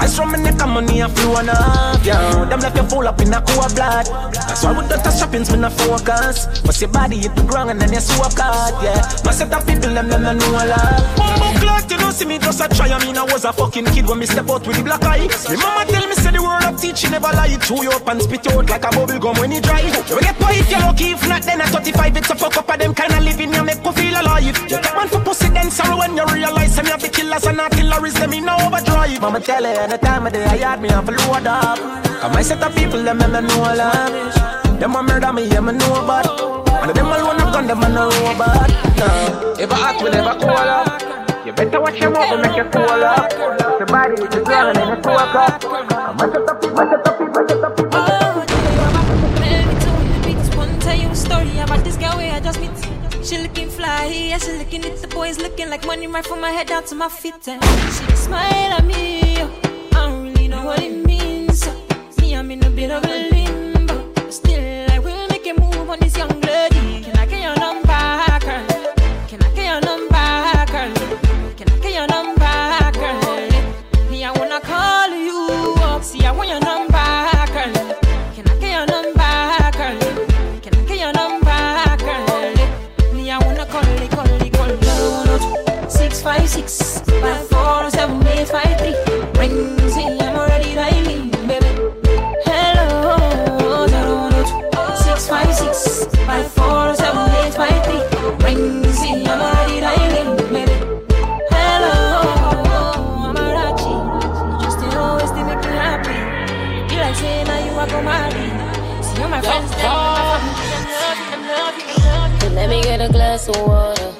I 0.01 0.07
from 0.07 0.33
my 0.33 0.39
neck 0.39 0.61
and 0.61 0.73
money 0.73 1.01
a 1.01 1.09
flow 1.09 1.35
up, 1.35 2.05
yeah. 2.05 2.45
Them 2.49 2.61
left 2.61 2.77
you 2.77 2.85
full 2.85 3.07
up 3.07 3.21
in 3.21 3.33
a 3.33 3.41
cool 3.43 3.69
blood. 3.75 4.07
That's 4.33 4.65
why 4.65 4.73
with 4.77 4.89
the 4.89 4.97
touch 4.97 5.19
shoppings, 5.19 5.51
me 5.51 5.59
no 5.59 5.71
focus. 5.71 6.47
But 6.65 6.81
your 6.81 6.91
body 6.91 7.19
hit 7.19 7.35
the 7.37 7.43
ground 7.43 7.71
and 7.71 7.81
then 7.81 7.93
you 7.93 8.01
swap 8.01 8.33
hard, 8.37 8.75
yeah. 8.85 9.01
My 9.25 9.33
set 9.33 9.53
of 9.53 9.67
people, 9.67 9.93
them 9.93 10.09
them 10.09 10.23
no 10.23 10.33
know 10.33 10.57
a 10.57 10.65
lot. 10.73 11.01
Bumbo 11.17 11.59
clock, 11.61 11.91
you 11.91 11.99
don't 11.99 12.13
see 12.13 12.27
me 12.27 12.39
just 12.39 12.61
a 12.61 12.69
try. 12.69 12.89
I 12.89 12.99
mean 13.05 13.17
I 13.17 13.25
was 13.25 13.45
a 13.45 13.53
fucking 13.53 13.87
kid 13.93 14.07
when 14.09 14.19
me 14.19 14.27
step 14.27 14.49
out 14.49 14.67
with 14.67 14.77
the 14.77 14.83
black 14.83 15.05
eye. 15.05 15.29
My 15.49 15.57
mama 15.57 15.85
tell 15.91 16.07
me 16.09 16.15
say 16.15 16.33
the 16.33 16.43
word 16.43 16.65
of 16.65 16.81
teaching 16.81 17.11
never 17.11 17.33
lie. 17.33 17.57
Chew 17.61 17.83
you 17.85 17.91
up 17.91 18.09
and 18.09 18.23
spit 18.23 18.45
you 18.47 18.53
out 18.53 18.69
like 18.69 18.85
a 18.85 18.91
bubble 18.91 19.19
gum 19.19 19.37
when 19.37 19.53
you 19.53 19.61
dry. 19.61 19.81
You 19.81 19.93
get 19.93 20.37
if 20.41 20.71
you're 20.71 20.81
lucky, 20.81 21.13
if 21.13 21.29
not 21.29 21.43
then 21.43 21.61
at 21.61 21.69
35 21.69 22.17
it's 22.17 22.31
a 22.31 22.35
fuck 22.35 22.57
up 22.57 22.69
of 22.69 22.79
them 22.79 22.95
kind 22.95 23.13
of 23.13 23.23
living 23.25 23.53
you 23.53 23.65
make 23.65 23.85
me 23.85 23.93
feel 23.93 24.17
alive. 24.21 24.45
You 24.45 24.79
get 24.81 24.95
one 24.97 25.09
for 25.09 25.21
pussy 25.21 25.49
then 25.49 25.71
when 25.97 26.17
you 26.17 26.25
realize 26.27 26.79
I'm 26.79 26.87
the 26.87 27.09
killers 27.09 27.45
and 27.47 27.57
not 27.57 27.70
artillery, 27.71 28.11
them 28.11 28.33
in 28.33 28.49
overdrive. 28.49 29.21
Mama 29.21 29.41
tell 29.41 29.65
her 29.65 29.71
anytime 29.71 30.27
of 30.27 30.33
day 30.33 30.45
I 30.45 30.57
had 30.57 30.81
me 30.81 30.89
have 30.89 31.09
a 31.09 31.13
load 31.13 31.47
up. 31.47 31.79
Cause 31.79 32.35
my 32.35 32.43
set 32.43 32.63
of 32.63 32.75
people, 32.75 33.03
them 33.03 33.19
me 33.19 33.27
know 33.27 33.63
a 33.63 33.75
lot. 33.77 34.81
Them 34.81 34.97
a 34.97 35.03
murder 35.03 35.33
me, 35.33 35.49
yeah, 35.49 35.61
me 35.61 35.73
know 35.73 36.05
about. 36.05 36.27
And 36.83 36.95
them 36.95 37.07
alone 37.07 37.37
a 37.37 37.53
gun, 37.53 37.67
them 37.67 37.83
a 37.83 37.89
no 37.89 38.11
robot. 38.11 38.71
No, 38.97 39.55
if 39.59 39.73
I 39.73 39.91
act, 39.91 40.03
we 40.03 40.11
never 40.11 40.39
call 40.39 40.57
up. 40.57 41.47
You 41.47 41.53
better 41.53 41.81
watch 41.81 41.99
your 42.01 42.11
mouth 42.11 42.33
and 42.33 42.43
make 42.43 42.57
you 42.57 42.65
cool 42.65 43.05
up. 43.05 43.31
The 43.31 43.87
body 43.87 44.15
is 44.15 44.21
oh, 44.21 44.27
the 44.27 44.41
ground 44.45 44.69
and 44.69 44.77
then 44.79 44.97
you 44.97 45.03
talk 45.03 45.35
up. 45.35 45.63
My 46.17 46.27
set 46.33 46.49
of 46.49 46.61
people, 46.61 46.77
my 46.77 46.85
set 46.91 47.07
of 47.07 47.19
people, 47.19 47.35
my 47.35 47.47
set 47.47 47.65
of 47.65 47.77
people. 47.77 48.01
Tell 50.81 50.99
you 50.99 51.09
a 51.09 51.15
story 51.15 51.59
about 51.59 51.85
this 51.85 51.97
girl 51.97 52.17
where 52.17 52.33
I 52.35 52.41
just 52.41 52.59
meet. 52.59 52.90
She 53.23 53.39
looking 53.39 53.69
fly, 53.69 54.07
yeah, 54.07 54.39
she 54.39 54.53
looking 54.59 54.85
at 54.85 54.97
the 54.97 55.07
boys 55.09 55.39
looking 55.39 55.69
like 55.69 55.87
money 55.87 56.07
right 56.07 56.27
from 56.27 56.41
my 56.41 56.51
head 56.51 56.69
down 56.69 56.85
to 56.85 56.95
my 56.95 57.09
feet. 57.09 57.47
And 57.49 57.63
she 57.63 58.17
smile 58.17 58.73
at 58.73 58.85
me, 58.85 59.37
I 59.37 59.47
don't 59.93 60.23
really 60.23 60.49
know 60.49 60.65
what 60.65 60.81
it 60.83 61.05
means. 61.07 61.69
Me, 62.21 62.35
I'm 62.35 62.51
in 62.51 62.65
a 62.65 62.71
bit 62.71 62.91
of 62.91 63.05
a 63.05 63.29
limbo. 63.31 64.31
Still, 64.31 64.80
a 113.01 113.09
glass 113.09 113.49
of 113.49 113.57
water. 113.63 114.13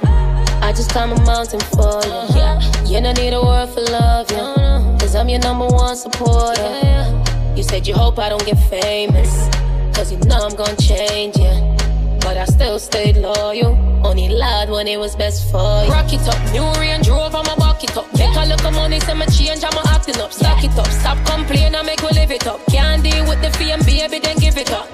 I 0.63 0.73
just 0.73 0.91
climb 0.91 1.13
a 1.13 1.21
mountain 1.25 1.61
for 1.61 2.01
you. 2.05 2.95
You 2.95 3.01
don't 3.01 3.17
need 3.19 3.33
a 3.33 3.43
word 3.43 3.69
for 3.69 3.81
love, 3.81 4.31
yeah. 4.31 4.97
Cause 4.99 5.15
I'm 5.15 5.29
your 5.29 5.41
number 5.41 5.67
one 5.67 5.97
supporter. 5.97 7.23
You 7.57 7.63
said 7.63 7.87
you 7.87 7.95
hope 7.95 8.19
I 8.19 8.29
don't 8.29 8.45
get 8.47 8.59
famous. 8.71 9.49
Cause 9.95 10.13
you 10.13 10.19
know 10.21 10.47
I'm 10.47 10.57
gonna 10.57 10.77
change, 10.77 11.37
yeah. 11.37 11.77
But 12.21 12.37
I 12.37 12.45
still 12.47 12.79
stayed 12.79 13.17
loyal. 13.17 13.77
Only 14.05 14.29
lied 14.29 14.71
when 14.71 14.89
it 14.89 14.99
was 14.99 15.15
best 15.15 15.51
for 15.51 15.85
you. 15.85 15.91
Rock 15.91 16.13
it 16.13 16.27
up, 16.27 16.41
new 16.53 16.81
Range 16.81 17.09
Rover, 17.09 17.37
I'ma 17.37 17.77
it 17.83 17.97
up. 17.97 18.11
Take 18.13 18.35
a 18.37 18.47
look 18.47 18.63
at 18.63 18.73
money, 18.73 19.01
say 19.01 19.15
my 19.15 19.27
change, 19.27 19.63
I'ma 19.63 19.83
acting 19.89 20.21
up. 20.21 20.33
Stack 20.33 20.65
it 20.65 20.79
up, 20.79 20.87
stop 20.87 21.19
complaining, 21.27 21.75
I 21.75 21.83
make 21.83 22.01
we 22.03 22.11
live 22.11 22.31
it 22.31 22.47
up. 22.47 22.65
Can't 22.67 23.03
deal 23.03 23.29
with 23.29 23.43
the 23.43 23.51
fame, 23.59 23.81
baby, 23.81 24.21
then 24.21 24.37
give 24.39 24.57
it 24.57 24.71
up. 24.73 24.89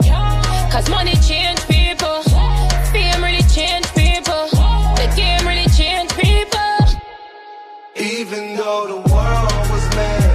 Cause 0.72 0.88
money 0.90 1.14
change 1.28 1.60
change 3.56 3.86
people. 3.94 4.48
The 5.00 5.08
game 5.16 5.46
really 5.48 5.68
change 5.70 6.10
people. 6.12 7.00
Even 7.96 8.54
though 8.54 8.86
the 8.86 9.00
world 9.10 9.52
was 9.72 9.96
meant 9.96 10.25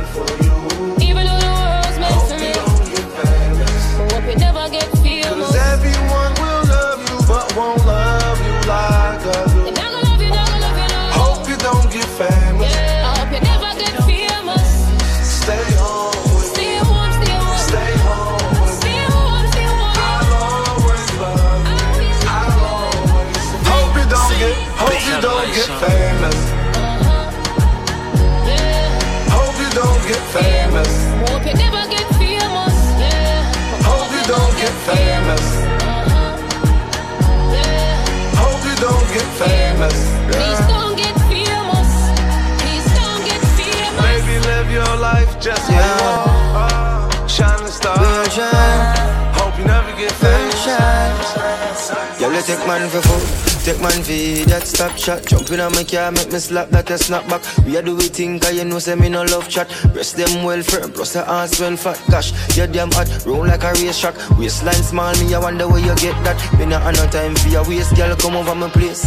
Let's 52.42 52.58
take 52.58 52.68
man 52.68 52.90
for 52.90 53.02
food. 53.04 53.66
Take 53.66 53.82
man 53.84 54.02
for 54.02 54.50
that 54.50 54.66
stop 54.66 54.98
shot. 54.98 55.24
Jump 55.28 55.52
in 55.52 55.60
on 55.60 55.74
my 55.74 55.84
car, 55.84 56.12
make 56.12 56.32
me 56.32 56.40
slap 56.40 56.70
that 56.70 56.90
a 56.90 56.98
snap 56.98 57.30
back. 57.30 57.44
We 57.68 57.78
are 57.78 57.84
do 57.84 57.96
we 57.96 58.08
think, 58.08 58.42
cause 58.42 58.58
you 58.58 58.66
know, 58.66 58.80
say 58.80 58.96
me 58.96 59.10
no 59.10 59.22
love 59.22 59.48
chat. 59.48 59.70
Breast 59.94 60.18
them 60.18 60.44
well 60.44 60.64
firm, 60.64 60.92
plus 60.92 61.14
the 61.14 61.22
ass 61.30 61.60
well 61.60 61.78
fat. 61.78 62.02
Gosh, 62.10 62.34
you 62.58 62.66
damn 62.66 62.90
hot, 62.94 63.08
roll 63.28 63.46
like 63.46 63.62
a 63.62 63.74
race 63.74 64.00
track. 64.00 64.16
Waistline 64.40 64.74
small, 64.74 65.14
me, 65.22 65.36
I 65.36 65.38
wonder 65.38 65.68
where 65.68 65.86
you 65.86 65.96
get 65.98 66.18
that. 66.24 66.42
Me 66.58 66.66
not 66.66 66.82
have 66.82 66.96
no 66.96 67.06
time 67.12 67.36
for 67.36 67.50
your 67.50 67.64
waist, 67.68 67.96
girl, 67.96 68.16
come 68.16 68.36
over 68.36 68.56
my 68.56 68.70
place. 68.70 69.06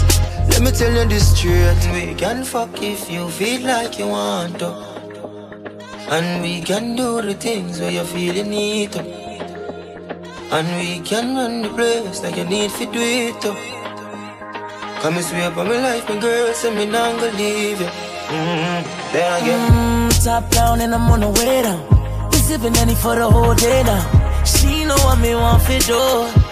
Let 0.51 0.63
me 0.63 0.71
tell 0.71 0.95
you 0.95 1.05
this 1.09 1.37
straight. 1.37 1.91
We 1.91 2.15
can 2.15 2.45
fuck 2.45 2.81
if 2.81 3.11
you 3.11 3.29
feel 3.31 3.63
like 3.63 3.99
you 3.99 4.07
want 4.07 4.61
to. 4.61 4.71
And 6.09 6.41
we 6.41 6.63
can 6.63 6.95
do 6.95 7.21
the 7.21 7.35
things 7.35 7.81
where 7.81 7.91
you 7.91 8.05
feel 8.05 8.37
you 8.37 8.45
need 8.45 8.93
to. 8.93 9.24
And 10.57 10.69
we 10.79 11.01
can 11.01 11.35
run 11.35 11.63
the 11.63 11.69
place 11.71 12.23
like 12.23 12.37
you 12.37 12.45
need 12.45 12.71
to 12.79 12.87
do 12.87 13.01
it. 13.01 13.43
Come 15.03 15.17
and 15.17 15.25
swear 15.25 15.51
by 15.51 15.65
my 15.65 15.79
life, 15.83 16.09
my 16.09 16.17
girl, 16.21 16.55
say 16.55 16.73
me 16.73 16.87
not 16.87 17.19
gonna 17.19 17.37
leave 17.37 17.81
you. 17.81 17.87
Mm-hmm. 17.87 19.13
Then 19.13 19.43
again. 19.43 19.73
Mm, 19.73 20.25
top 20.25 20.49
down 20.51 20.81
and 20.81 20.95
I'm 20.95 21.11
on 21.11 21.21
the 21.21 21.31
way 21.31 21.63
down. 21.63 21.83
We 22.31 22.39
sipping 22.39 22.77
any 22.77 22.95
for 22.95 23.17
the 23.17 23.29
whole 23.29 23.55
day 23.55 23.83
now. 23.83 24.45
She 24.45 24.85
know 24.85 24.95
what 25.07 25.19
me 25.19 25.35
want 25.35 25.61
for 25.63 25.79
do. 25.81 26.45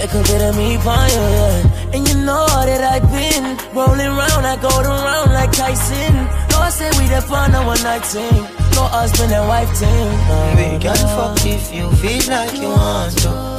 A 0.00 0.06
bit 0.06 0.40
of 0.40 0.56
me 0.56 0.78
for 0.78 0.96
you, 1.12 1.24
yeah. 1.36 1.92
And 1.92 2.08
you 2.08 2.14
know 2.24 2.46
that 2.46 2.80
I've 2.80 3.04
been 3.12 3.44
rolling 3.76 4.08
round, 4.16 4.46
I 4.46 4.56
go 4.56 4.70
around 4.70 5.34
like 5.34 5.52
Tyson. 5.52 6.14
No, 6.48 6.56
I 6.64 6.70
say 6.70 6.88
we 6.98 7.06
the 7.08 7.20
fun 7.20 7.54
of 7.54 7.66
one 7.66 7.82
night 7.82 8.04
team. 8.04 8.42
No 8.74 8.84
husband 8.88 9.30
and 9.30 9.46
wife 9.46 9.68
team. 9.78 10.08
No, 10.28 10.54
We 10.56 10.78
can 10.78 10.96
fuck 10.96 11.44
if 11.44 11.74
you 11.74 11.90
feel 12.00 12.34
like 12.34 12.56
you 12.56 12.70
want 12.70 13.18
to. 13.18 13.49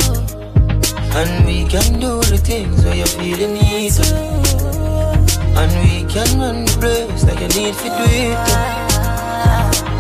And 1.14 1.46
we 1.46 1.66
can 1.66 2.00
do 2.00 2.22
the 2.22 2.38
things 2.38 2.84
where 2.86 2.96
you 2.96 3.06
feel 3.06 3.38
the 3.38 3.48
need 3.48 3.92
to. 3.94 4.04
And 5.60 5.72
we 5.84 6.06
can 6.12 6.40
run 6.40 6.66
the 6.66 6.72
place 6.80 7.24
like 7.26 7.42
you 7.42 7.50
need 7.60 7.76
to 7.76 7.88
do 8.00 8.06
it. 8.24 8.38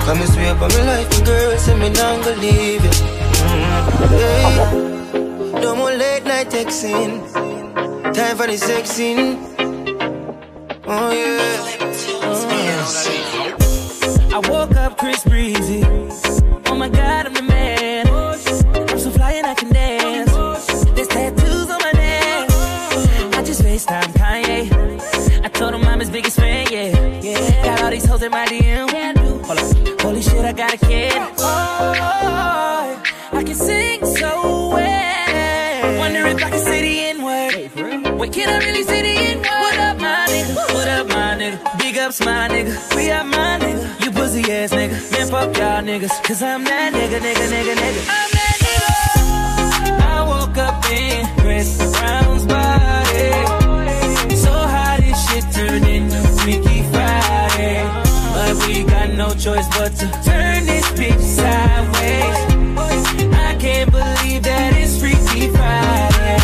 Come 0.05 0.19
and 0.21 0.29
sweep 0.33 0.61
on 0.61 0.69
my 0.71 0.83
life, 0.91 1.09
my 1.11 1.25
girl, 1.25 1.57
say 1.57 1.75
me 1.77 1.89
not 1.89 2.23
gonna 2.23 2.41
leave 2.41 2.83
you. 2.83 2.89
Mm, 2.89 3.71
yeah. 4.19 5.59
No 5.59 5.75
more 5.75 5.91
late 5.91 6.23
night 6.23 6.47
texting. 6.49 7.21
Time 8.13 8.37
for 8.37 8.47
the 8.47 8.57
sexing. 8.57 9.37
Oh 10.87 11.11
yeah. 11.11 11.67
I 14.33 14.39
woke 14.49 14.75
up 14.75 14.97
Chris 14.97 15.23
Breezy. 15.23 15.80
I 30.71 30.77
got 30.77 30.83
a 30.83 30.87
kid. 30.87 31.13
Oh, 31.39 33.03
I 33.33 33.43
can 33.43 33.55
sing 33.55 34.05
so 34.05 34.69
well. 34.69 35.97
Wonder 35.99 36.25
if 36.27 36.37
I 36.37 36.49
can 36.49 36.59
say 36.59 36.81
the 36.81 36.99
N 37.09 37.23
word. 37.25 38.17
Wait, 38.17 38.31
can 38.31 38.47
I 38.47 38.65
really 38.65 38.83
say 38.83 39.01
the 39.01 39.09
N 39.09 39.37
word? 39.39 39.47
What 39.47 39.77
up, 39.79 39.99
my 39.99 40.25
nigga? 40.29 40.73
What 40.73 40.87
up, 40.87 41.07
my 41.07 41.35
nigga? 41.35 41.77
Big 41.77 41.97
ups, 41.97 42.21
my 42.21 42.47
nigga. 42.47 42.95
We 42.95 43.11
are 43.11 43.25
my 43.25 43.59
nigga. 43.59 44.05
You 44.05 44.11
pussy 44.11 44.49
ass 44.49 44.71
nigga. 44.71 45.11
Man, 45.11 45.27
fuck 45.27 45.57
y'all 45.57 45.81
niggas. 45.83 46.23
Cause 46.23 46.41
I'm 46.41 46.63
that 46.63 46.93
nigga, 46.93 47.19
nigga, 47.19 47.47
nigga, 47.51 47.75
nigga. 47.75 48.01
I'm 48.07 48.31
that 48.37 48.57
nigga. 48.63 48.95
I 49.99 50.23
woke 50.23 50.57
up 50.57 50.85
in 50.89 51.27
Chris 51.41 51.77
Brown's 51.99 52.45
body. 52.45 53.31
So 54.37 54.51
how 54.53 54.95
this 55.01 55.19
shit 55.27 55.53
turned 55.53 55.85
into 55.85 56.17
Freaky 56.39 56.83
Friday. 56.83 57.40
But 58.71 58.77
we 58.77 58.83
got 58.85 59.09
no 59.11 59.29
choice 59.33 59.67
but 59.77 59.91
to 59.97 60.07
turn 60.23 60.65
this 60.65 60.85
bitch 60.91 61.19
sideways. 61.19 62.37
I 63.33 63.55
can't 63.59 63.91
believe 63.91 64.43
that 64.43 64.73
it's 64.75 64.97
Freaky 64.97 65.49
Friday. 65.49 66.39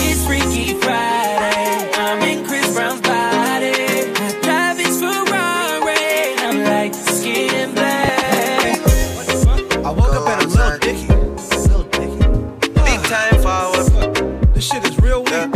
It's 0.00 0.24
Freaky 0.26 0.72
Friday. 0.80 1.90
I'm 1.94 2.22
in 2.22 2.46
Chris 2.46 2.72
Brown's 2.72 3.00
body. 3.02 3.74
I 3.76 4.40
drive 4.42 4.78
his 4.78 4.98
Ferrari. 4.98 6.36
I'm 6.46 6.64
like 6.64 6.94
skin 6.94 7.74
black. 7.74 8.78
I 9.84 9.90
woke 9.90 10.14
up 10.14 10.28
and 10.28 10.42
a 10.42 10.48
little 10.48 10.78
dicky. 10.78 11.06
Big 12.72 13.00
uh. 13.00 13.08
time 13.12 13.42
forward. 13.42 14.54
This 14.54 14.66
shit 14.66 14.82
is 14.84 14.98
real 15.00 15.22
weak. 15.22 15.52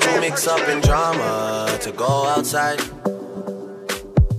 Too 0.00 0.20
mix 0.20 0.46
up 0.46 0.68
in 0.68 0.80
drama 0.80 1.78
to 1.80 1.92
go 1.92 2.26
outside. 2.26 2.80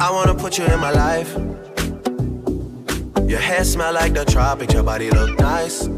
I 0.00 0.10
wanna 0.12 0.34
put 0.34 0.58
you 0.58 0.64
in 0.64 0.78
my 0.78 0.90
life. 0.90 1.34
Your 3.28 3.40
hair 3.40 3.64
smell 3.64 3.92
like 3.92 4.14
the 4.14 4.24
tropics, 4.24 4.72
your 4.72 4.84
body 4.84 5.10
look 5.10 5.38
nice. 5.40 5.88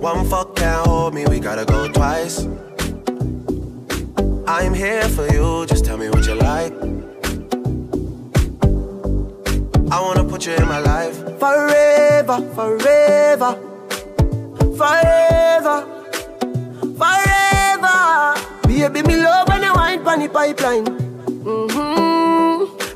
One 0.00 0.28
fuck 0.28 0.56
can't 0.56 0.86
hold 0.86 1.14
me, 1.14 1.24
we 1.26 1.38
gotta 1.38 1.64
go 1.64 1.86
twice. 1.88 2.46
I'm 4.46 4.74
here 4.74 5.08
for 5.10 5.26
you, 5.32 5.66
just 5.66 5.84
tell 5.84 5.96
me 5.96 6.08
what 6.10 6.26
you 6.26 6.34
like. 6.34 6.72
I 9.92 10.00
wanna 10.00 10.24
put 10.24 10.46
you 10.46 10.54
in 10.54 10.66
my 10.66 10.80
life. 10.80 11.16
Forever, 11.38 12.40
forever, 12.56 13.56
forever, 14.76 15.86
forever. 16.98 17.40
Baby, 18.66 19.02
me 19.06 19.16
love 19.22 19.46
when 19.48 19.62
you 19.62 19.72
wine 19.74 20.02
pon 20.02 20.18
the 20.18 20.28
pipeline. 20.28 20.84
Mm-hmm. 20.84 21.79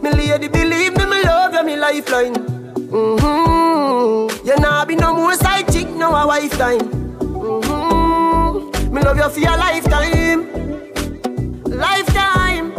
Me 0.05 0.12
lady, 0.12 0.49
believe 0.49 0.95
me, 0.99 1.07
me 1.07 1.23
love 1.23 1.55
you, 1.55 1.64
me 1.64 1.77
lifeline. 1.77 2.35
Mm-hmm. 2.35 4.47
You 4.47 4.57
nah 4.57 4.85
be 4.85 4.97
no 4.97 5.14
more 5.14 5.33
side 5.33 5.73
chick, 5.73 5.88
no 5.88 6.14
a 6.14 6.27
wife 6.27 6.53
time. 6.59 6.81
Mm-hmm. 7.21 8.95
Me 8.95 9.01
love 9.01 9.17
you 9.17 9.31
for 9.31 9.40
your 9.40 9.57
lifetime, 9.57 10.47
lifetime. 11.64 12.75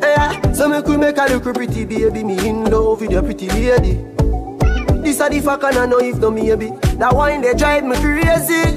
Yeah. 0.00 0.52
So 0.52 0.68
me 0.68 0.80
could 0.80 1.00
make 1.00 1.18
a 1.18 1.26
look 1.26 1.52
pretty 1.52 1.84
baby, 1.84 2.22
me 2.22 2.38
in 2.48 2.70
love 2.70 3.00
with 3.00 3.10
your 3.10 3.24
pretty 3.24 3.48
lady. 3.48 3.94
This 5.02 5.18
a 5.18 5.28
the 5.28 5.40
fuck 5.44 5.64
and 5.64 5.76
I 5.76 5.86
know 5.86 5.98
if 5.98 6.18
no 6.18 6.30
maybe. 6.30 6.70
That 6.98 7.16
wine 7.16 7.40
they 7.40 7.54
drive 7.54 7.82
me 7.82 7.96
crazy. 7.96 8.76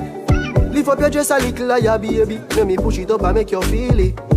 Lift 0.74 0.90
up 0.90 1.00
your 1.00 1.12
dress 1.12 1.30
a 1.30 1.38
little 1.38 1.68
like 1.68 1.84
your 1.84 2.00
baby. 2.00 2.42
Let 2.56 2.66
me 2.66 2.76
push 2.76 2.98
it 2.98 3.12
up 3.12 3.22
and 3.22 3.36
make 3.36 3.52
you 3.52 3.62
feel 3.62 4.00
it. 4.00 4.33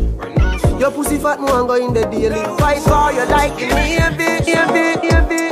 Your 0.78 0.90
pussy 0.90 1.18
fat, 1.18 1.40
one 1.40 1.66
go 1.66 1.74
in 1.74 1.94
the 1.94 2.04
daily. 2.04 2.42
Fight 2.58 2.82
for 2.82 3.10
you 3.12 3.24
like 3.26 3.56
baby, 3.56 4.16
baby, 4.16 5.08
baby. 5.28 5.45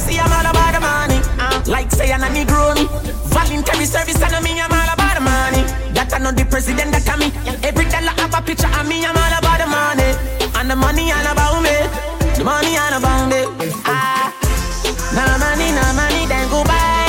see 0.00 0.18
I'm 0.18 0.32
all 0.32 0.48
about 0.48 0.72
the 0.74 0.80
money. 0.80 1.18
Uh. 1.36 1.60
Like 1.66 1.90
say 1.92 2.12
I'm 2.12 2.24
a 2.24 2.28
Negro. 2.32 2.74
Voluntary 3.30 3.84
service 3.84 4.20
and 4.20 4.44
me 4.44 4.60
I'm 4.60 4.72
all 4.72 4.90
about 4.94 5.14
the 5.14 5.22
money. 5.22 5.62
That 5.94 6.12
I 6.14 6.18
know 6.18 6.32
the 6.32 6.44
president 6.48 6.92
that 6.92 7.06
me. 7.20 7.28
Every 7.62 7.84
dollar 7.92 8.16
have 8.16 8.34
a 8.34 8.40
picture 8.40 8.68
of 8.68 8.88
me 8.88 9.04
I'm 9.04 9.16
all 9.16 9.34
about 9.38 9.58
the 9.60 9.68
money. 9.68 10.10
And 10.56 10.70
the 10.70 10.76
money 10.76 11.12
all 11.12 11.28
about 11.28 11.60
me. 11.62 11.76
The 12.36 12.44
money 12.44 12.72
all 12.80 12.94
about 12.96 13.28
me. 13.28 13.40
Ah, 13.84 14.32
no 15.12 15.24
money, 15.36 15.68
no 15.76 15.84
money, 15.92 16.24
then 16.26 16.48
go 16.48 16.64
buy. 16.64 17.00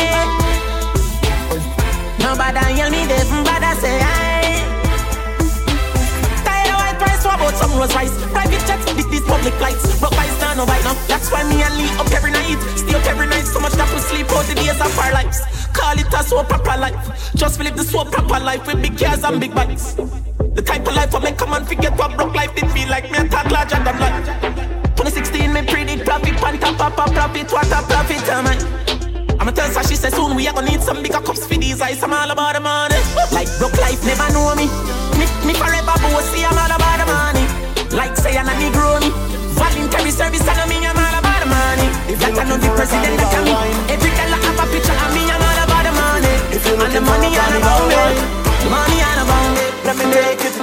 Nobody 2.19 2.75
yell 2.75 2.89
me, 2.91 3.06
they 3.08 3.23
from 3.30 3.43
bad 3.43 3.63
I 3.63 3.73
say 3.80 3.97
aye. 3.99 4.60
Tired 6.43 6.71
of 6.71 6.80
white 6.80 6.99
rice, 7.01 7.23
what 7.25 7.36
about 7.36 7.56
some 7.56 7.73
rose 7.80 7.93
rice? 7.95 8.13
Private 8.32 8.63
jets, 8.67 8.86
this 9.12 9.23
public 9.25 9.56
lights. 9.60 9.84
Rock 10.01 10.13
eyes, 10.19 10.36
no, 10.41 10.54
no, 10.54 10.65
right 10.65 10.84
now. 10.84 10.95
That's 11.08 11.32
why 11.32 11.43
me 11.43 11.62
and 11.63 11.75
Lee 11.77 11.91
up 11.99 12.08
here 12.10 12.20
sleep 14.12 14.30
out 14.36 14.45
the 14.45 14.56
days 14.56 14.80
of 14.80 15.00
our 15.00 15.12
lives. 15.12 15.39
Call 15.71 15.97
it 15.97 16.13
a 16.13 16.24
so 16.24 16.43
proper 16.43 16.76
life. 16.78 17.00
Just 17.36 17.60
live 17.60 17.76
the 17.78 17.84
so 17.84 18.04
proper 18.04 18.39
life 18.43 18.67
with 18.67 18.82
big 18.82 18.97
cars 19.00 19.24
and 19.24 19.39
big 19.39 19.56
bikes. 19.56 19.95
The 20.56 20.62
type 20.62 20.86
of 20.88 20.93
life 20.95 21.15
I 21.15 21.19
make 21.19 21.38
come 21.38 21.54
and 21.54 21.65
forget 21.67 21.97
what 21.97 22.15
broke 22.17 22.36
life 22.36 22.54
did 22.56 22.69
feel 22.71 22.89
like. 22.89 23.10
Me 23.12 23.17
a 23.19 23.28
talk 23.28 23.50
larger 23.50 23.80
than 23.80 23.97
life. 24.04 24.26
2016, 25.00 25.54
me 25.54 25.62
predict 25.63 26.06
profit, 26.06 26.36
panta, 26.43 26.74
papa, 26.76 27.10
profit, 27.12 27.52
what 27.52 27.71
a 27.71 27.80
profit, 27.88 28.28
am 28.30 28.47
I? 28.47 28.56
I'ma 29.39 29.52
tell 29.52 29.71
her, 29.71 29.84
she 29.84 29.95
said 29.95 30.13
soon 30.13 30.36
we 30.36 30.47
are 30.47 30.54
gonna 30.54 30.69
need 30.69 30.82
some 30.82 31.02
bigger 31.02 31.21
cups 31.21 31.47
for 31.47 31.56
these 31.56 31.82
eyes. 31.82 32.04
I'm 32.04 32.13
all 32.13 32.30
about 32.30 32.54
the 32.54 32.60
money. 32.60 33.00
Like 33.32 33.50
broke 33.58 33.78
life 33.80 34.04
never 34.06 34.28
know 34.34 34.54
me. 34.60 34.67
Me, 35.17 35.26
me 35.47 35.54
forever 35.56 35.95
bossy, 36.04 36.45
I'm 36.45 36.60
all 36.60 36.74
about 36.76 36.97
the 37.00 37.08
money. 37.08 37.45
Like 37.95 38.15
say 38.17 38.38
I'm 38.38 38.47
a 38.47 38.54
Negro 38.60 39.00
me. 39.02 39.10
Voluntary 39.56 40.12
service, 40.12 40.47
and 40.47 40.69
me, 40.69 40.86
I'm 40.86 41.11
all 42.12 42.19
about 42.19 42.19
the 42.19 42.19
money. 42.19 42.19
If 42.19 42.19
that 42.19 42.38
I 42.38 42.43
know 42.43 42.58
the 42.58 42.69
president, 42.76 43.15
that 43.19 43.30
can. 43.32 43.47
Every 43.88 44.12
girl 44.12 44.32
I 44.32 44.39
have 44.43 44.60
a 44.60 44.65
picture 44.71 44.97
of 44.97 45.12
me, 45.15 45.24
I'm 45.32 45.39
all 45.39 45.60
about 45.63 45.84
the 45.88 45.93
money. 45.95 46.36
If 46.52 46.63
you 46.67 46.76
And 46.76 46.91
the 46.91 47.02
money 47.02 47.32
all 47.39 47.56
about 47.56 47.88
me. 47.88 48.04
Money 48.67 49.00
all 49.00 49.19
about 49.24 49.47
me. 49.56 49.65
Let 49.86 49.95
me 49.97 50.06
make 50.12 50.43
it 50.43 50.56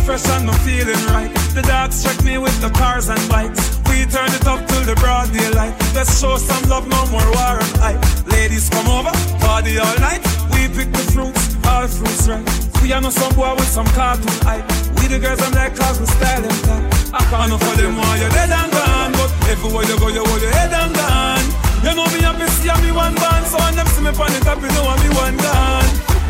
fresh 0.00 0.26
and 0.28 0.50
I'm 0.50 0.58
feeling 0.60 1.02
right. 1.12 1.32
The 1.54 1.62
dogs 1.62 2.02
check 2.02 2.22
me 2.24 2.38
with 2.38 2.58
the 2.60 2.70
cars 2.70 3.08
and 3.08 3.20
bikes. 3.28 3.78
We 3.88 4.04
turn 4.06 4.30
it 4.34 4.46
up 4.46 4.60
till 4.68 4.84
the 4.84 4.94
broad 4.96 5.32
daylight. 5.32 5.74
Let's 5.94 6.20
show 6.20 6.36
some 6.36 6.68
love, 6.68 6.86
no 6.88 7.06
more 7.06 7.28
war 7.32 7.56
and 7.60 7.76
hype. 7.78 8.02
Ladies 8.26 8.68
come 8.68 8.88
over, 8.88 9.12
party 9.40 9.78
all 9.78 9.98
night. 9.98 10.22
We 10.52 10.68
pick 10.68 10.92
the 10.92 11.04
fruits, 11.12 11.56
all 11.66 11.86
fruits 11.88 12.28
right. 12.28 12.44
We 12.82 12.92
are 12.92 13.00
no 13.00 13.10
some 13.10 13.34
boy 13.34 13.54
with 13.54 13.68
some 13.68 13.86
cartoon 13.96 14.36
hype. 14.46 14.66
We 15.00 15.08
the 15.08 15.18
girls, 15.18 15.40
I'm 15.42 15.52
like 15.52 15.72
we 15.72 16.06
style 16.06 16.42
them 16.42 16.58
top. 16.66 16.82
I 17.14 17.22
can't 17.30 17.48
know 17.50 17.58
for 17.58 17.74
them 17.80 17.96
why 17.96 18.18
you're 18.20 18.30
dead 18.30 18.50
and 18.50 18.70
gone. 18.72 19.12
But 19.12 19.30
everywhere 19.48 19.86
you 19.86 19.98
go, 19.98 20.08
you 20.08 20.22
hold 20.24 20.42
your 20.42 20.52
head 20.52 20.72
and 20.72 20.94
gone. 20.94 21.46
You 21.82 21.94
know 21.94 22.06
me 22.12 22.20
happy 22.20 22.46
see 22.58 22.70
me 22.82 22.92
one 22.92 23.14
band. 23.14 23.46
So 23.46 23.58
when 23.58 23.74
them 23.74 23.86
see 23.86 24.02
me 24.02 24.10
on 24.10 24.30
the 24.34 24.40
top, 24.44 24.60
you 24.60 24.68
know 24.74 24.86
I'm 24.86 25.00
me 25.02 25.10
one 25.14 25.36
gone. 25.36 25.85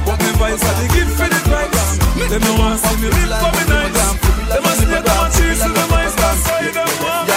But 0.06 0.18
me 0.22 0.30
vibes 0.38 0.62
are 0.62 0.76
the 0.80 0.86
gift 0.94 1.12
for 1.18 1.28
the 1.28 1.40
price. 1.50 1.98
Them 2.30 2.40
no 2.40 2.52
want 2.60 2.78
see 2.78 2.96
me 3.02 3.08
live 3.10 3.34
for 3.42 3.52
me 3.58 3.64
nights. 3.66 4.06
Them 4.48 4.64
a 4.64 4.72
stay 4.78 5.02
them 5.02 5.18
a 5.18 5.28
cheese 5.34 5.60
them 5.60 5.92
eyes. 5.92 6.14
That's 6.14 6.42
why 6.46 6.70
don't 6.70 7.02
want 7.02 7.35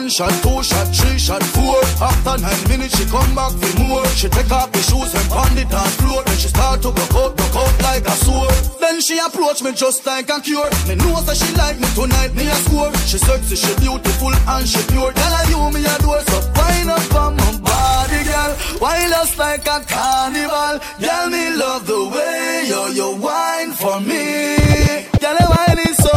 one 0.00 0.08
shot, 0.08 0.32
two 0.42 0.62
shot, 0.62 0.88
three 0.96 1.18
shot, 1.18 1.42
four. 1.52 1.76
After 2.00 2.40
nine 2.40 2.64
minutes, 2.68 2.96
she 2.96 3.04
come 3.04 3.34
back 3.34 3.52
for 3.52 3.72
more. 3.80 4.06
She 4.16 4.28
take 4.28 4.50
off 4.50 4.72
the 4.72 4.80
shoes 4.80 5.12
and 5.12 5.28
pound 5.28 5.58
it 5.58 5.72
on 5.72 5.90
floor. 6.00 6.22
Then 6.24 6.36
she 6.36 6.48
start 6.48 6.80
to 6.82 6.90
go 6.92 7.04
out, 7.20 7.36
broke 7.36 7.56
out 7.56 7.74
like 7.82 8.06
a 8.06 8.14
sword. 8.24 8.54
Then 8.80 9.00
she 9.00 9.18
approach 9.18 9.62
me 9.62 9.72
just 9.72 10.06
like 10.06 10.30
a 10.30 10.40
cure. 10.40 10.70
Me 10.88 10.94
know 10.96 11.20
that 11.20 11.36
she 11.36 11.52
like 11.54 11.78
me 11.78 11.88
tonight, 11.92 12.32
me 12.34 12.48
a 12.48 12.56
score. 12.64 12.92
She 13.04 13.18
sexy, 13.18 13.56
she 13.56 13.72
beautiful 13.80 14.32
and 14.32 14.66
she 14.66 14.80
pure. 14.88 15.12
Girl, 15.12 15.34
I 15.40 15.44
you 15.52 15.60
me 15.74 15.84
a 15.84 15.96
door, 16.00 16.20
so 16.28 16.38
wind 16.56 16.90
up 16.90 17.14
on 17.14 17.36
my 17.36 17.50
body, 17.60 18.20
girl. 18.24 18.52
Wild 18.80 19.12
us 19.20 19.36
like 19.36 19.66
a 19.68 19.84
carnival. 19.84 20.80
Girl, 20.96 21.26
me 21.28 21.44
love 21.60 21.84
the 21.86 22.00
way 22.08 22.64
you 22.72 22.82
you 22.96 23.08
wine 23.20 23.72
for 23.72 24.00
me. 24.00 25.04
Girl, 25.20 25.36
your 25.36 25.50
wine 25.52 25.80
is 25.84 25.96
so 26.00 26.14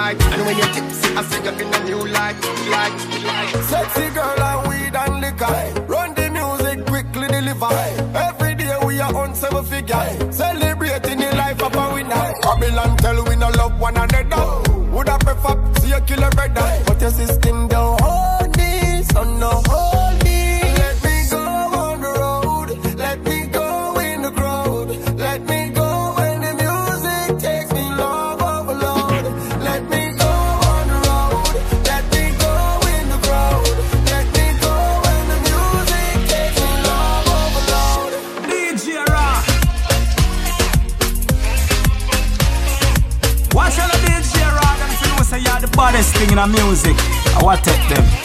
right. 0.00 0.22
And 0.32 0.46
when 0.46 0.56
you're 0.56 0.72
tipsy, 0.74 1.08
I 1.18 1.22
see 1.28 1.42
you 1.46 1.52
in 1.62 1.74
a 1.74 1.80
new 1.84 2.02
light, 2.16 2.38
light, 2.74 2.98
light. 3.28 3.50
Sexy 3.70 4.06
girl 4.16 4.42
and 4.50 4.60
weed 4.68 4.94
and 5.02 5.14
liquor. 5.24 5.54
Run 5.92 6.14
the 6.14 6.26
music, 6.38 6.86
quickly 6.86 7.28
deliver. 7.28 7.72
Every 8.28 8.54
day 8.54 8.76
we 8.86 9.00
are 9.00 9.14
on 9.14 9.34
seven 9.34 9.64
figure. 9.64 9.88
Guy. 9.90 10.30
Celebrating 10.30 11.18
the 11.18 11.30
life 11.36 11.62
of 11.62 11.74
a 11.74 11.94
winner. 11.94 12.24
Babylon 12.42 12.96
tell 12.98 13.24
we 13.28 13.34
no 13.36 13.48
love 13.60 13.80
one 13.80 13.96
another. 13.96 14.44
Would 14.94 15.08
I 15.08 15.18
prefer 15.18 15.56
see 15.80 15.88
you 15.88 16.00
kill 16.08 16.22
a 16.22 16.30
brother? 16.30 16.68
But 16.86 17.00
your 17.00 17.10
system 17.10 17.39
music. 46.46 46.96
I 47.36 47.40
want 47.42 47.62
take 47.62 47.88
them. 47.88 48.19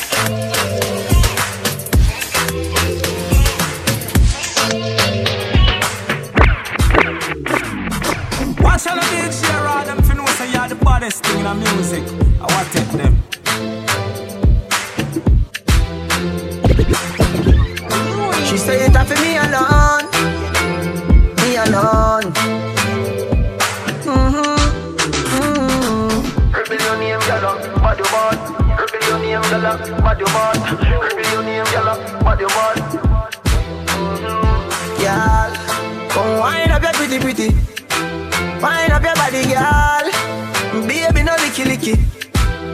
What 27.81 27.97
you 27.97 28.05
want? 28.13 28.39
Reveal 28.79 29.09
your 29.09 29.19
name, 29.19 29.41
gala, 29.49 29.77
what 30.01 30.19
you 30.19 30.25
want? 30.33 30.59
Reveal 30.69 31.31
your 31.33 31.43
name, 31.43 31.65
gala, 31.71 31.95
what 32.23 32.39
you 32.39 32.47
want? 32.57 32.79
Girl, 34.99 35.51
come 36.09 36.39
wind 36.39 36.71
up 36.71 36.81
your 36.81 36.93
pretty 36.93 37.19
pretty, 37.19 37.49
wind 38.61 38.91
up 38.91 39.03
your 39.03 39.15
body, 39.15 39.43
girl. 39.45 40.05
Baby, 40.87 41.23
no 41.23 41.33
licky 41.37 41.63
licky. 41.63 41.95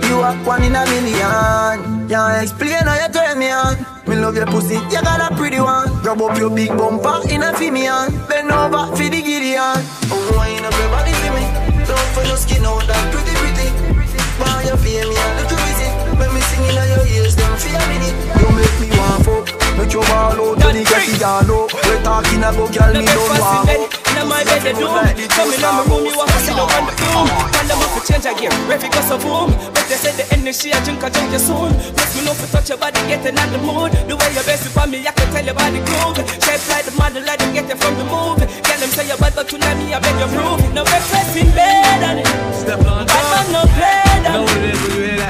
You 0.10 0.20
are 0.20 0.36
one 0.44 0.64
in 0.64 0.76
a 0.76 0.84
million. 0.86 2.10
Can't 2.10 2.44
explain 2.44 2.84
how 2.84 2.96
you 2.96 3.14
turn 3.14 3.38
me 3.40 3.52
on. 3.52 3.78
Me 4.08 4.16
love 4.16 4.36
your 4.36 4.48
pussy, 4.48 4.76
you 4.76 5.02
got 5.02 5.32
a 5.32 5.36
pretty 5.36 5.60
one. 5.60 5.88
Grab 6.02 6.22
up 6.22 6.38
your 6.38 6.50
big 6.50 6.70
bumper 6.70 7.22
in 7.30 7.44
a 7.44 7.54
female. 7.54 8.10
Bend 8.28 8.52
over 8.52 8.88
for 8.96 9.04
the 9.04 9.22
Gideon. 9.22 9.78
Oh, 10.12 10.34
wind 10.36 10.66
up 10.66 10.74
your 10.74 10.90
body 10.90 11.14
for 11.14 11.32
me. 11.32 11.46
Don't 11.86 12.10
for 12.14 12.24
your 12.24 12.38
skin 12.38 12.66
out 12.66 12.86
that 12.88 13.14
pretty 13.14 13.34
pretty. 13.38 14.01
Why 14.42 14.66
you 14.66 14.78
feel 14.78 15.08
me 15.10 15.16
a 15.16 15.28
little 15.38 15.60
busy? 15.66 15.88
When 16.18 16.30
me 16.34 16.42
singing 16.50 16.78
on 16.78 16.88
your 16.90 17.06
ears, 17.14 17.36
them 17.36 17.54
feel 17.58 17.78
a 17.78 17.88
minute. 17.94 18.16
You 18.40 18.48
make 18.58 18.78
me 18.82 18.90
want 18.98 19.26
fuck. 19.26 19.46
Make 19.78 19.94
you 19.94 20.02
ball 20.10 20.34
out 20.34 20.62
get 20.92 21.10
it 21.10 21.24
all 21.24 21.52
out. 21.52 21.74
We 21.74 22.04
talking 22.04 22.40
about 22.40 22.74
girl, 22.74 22.94
me 22.94 23.06
don't 23.06 23.40
want 23.40 23.70
fuck. 23.70 24.01
Inna 24.12 24.28
my 24.28 24.44
bed 24.44 24.62
they 24.62 24.76
do. 24.76 24.88
Come 25.32 25.50
in 25.56 25.62
my 25.64 25.82
room, 25.88 26.04
you 26.06 26.16
want 26.18 26.30
to 26.32 26.40
sit 26.44 26.56
down 26.56 26.68
on 26.68 26.84
the 26.86 26.94
room 27.00 27.28
Tell 27.56 27.68
them 27.68 27.80
off 27.80 27.94
to 27.96 28.02
change 28.04 28.26
a 28.28 28.34
gear, 28.36 28.52
ready 28.68 28.90
go 28.92 29.02
so 29.02 29.18
boom. 29.18 29.56
But 29.72 29.86
they 29.88 29.96
say 29.96 30.12
the 30.18 30.26
energy 30.36 30.74
I 30.74 30.84
drink, 30.84 31.04
I 31.04 31.10
drink 31.10 31.32
you 31.32 31.40
soon. 31.40 31.72
Make 31.96 32.12
me 32.18 32.26
know 32.26 32.36
to 32.36 32.48
touch 32.52 32.70
your 32.70 32.78
body, 32.78 33.00
getting 33.08 33.38
on 33.38 33.50
the 33.54 33.60
mood. 33.64 33.92
The 34.10 34.16
way 34.18 34.30
you're 34.34 34.44
best 34.44 34.68
for 34.68 34.86
me, 34.88 35.06
I 35.08 35.12
can 35.16 35.28
tell 35.32 35.46
your 35.46 35.56
body 35.56 35.80
groove. 35.86 36.18
Shape 36.44 36.64
like 36.68 36.86
the 36.86 36.94
model, 36.98 37.24
like 37.24 37.40
them 37.40 37.54
get 37.54 37.70
you 37.70 37.78
from 37.78 37.96
the 37.96 38.06
move. 38.06 38.42
Tell 38.44 38.80
them 38.82 38.90
say 38.92 39.08
you're 39.08 39.18
bad, 39.18 39.34
but 39.36 39.48
tonight 39.48 39.78
me, 39.80 39.94
I 39.94 40.00
beg 40.04 40.18
you 40.20 40.28
prove. 40.34 40.60
No 40.74 40.84
breakfast 40.84 41.38
in 41.38 41.50
bed, 41.56 42.02
and 42.04 42.20
Step 42.56 42.82
on 42.84 43.06
Bad 43.06 43.26
man, 43.32 43.46
no 43.54 43.62
play, 43.78 44.02
darling 44.26 44.76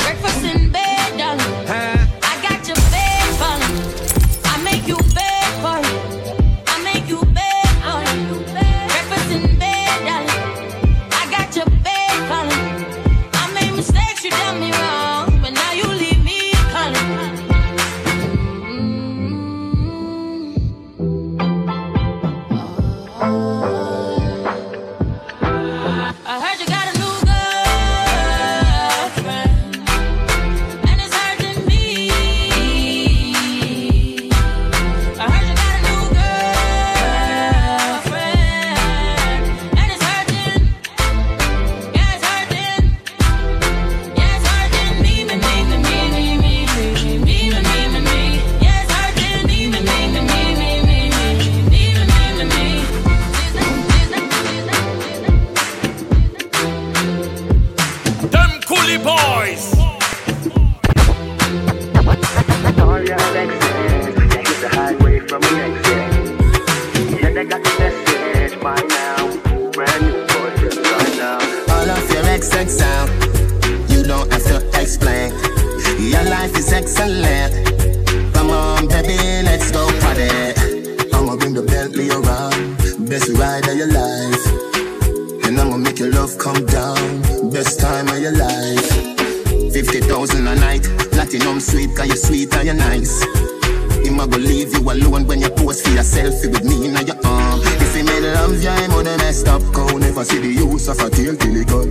Breakfast 0.01 0.23
in 0.23 0.30
platinum 91.31 91.59
sweet, 91.61 91.95
cause 91.95 92.07
you're 92.07 92.17
sweet 92.17 92.53
and 92.55 92.65
you're 92.65 92.75
nice. 92.75 93.23
Him 94.03 94.19
a 94.19 94.27
go 94.27 94.37
leave 94.37 94.73
you 94.73 94.81
alone 94.81 95.25
when 95.27 95.39
you 95.39 95.49
pose 95.49 95.81
for 95.81 95.89
your 95.91 96.03
selfie 96.03 96.51
with 96.51 96.65
me 96.65 96.87
in 96.87 97.07
your 97.07 97.15
arm. 97.25 97.59
If 97.63 97.95
he 97.95 98.03
made 98.03 98.23
love, 98.33 98.61
yeah, 98.61 98.77
him 98.81 98.91
woulda 98.91 99.17
messed 99.17 99.47
up. 99.47 99.61
Cause 99.73 99.93
never 99.93 100.25
see 100.25 100.39
the 100.39 100.47
use 100.47 100.89
of 100.89 100.99
a 100.99 101.09
tail 101.09 101.35
till 101.37 101.55
he 101.55 101.63
cut. 101.63 101.87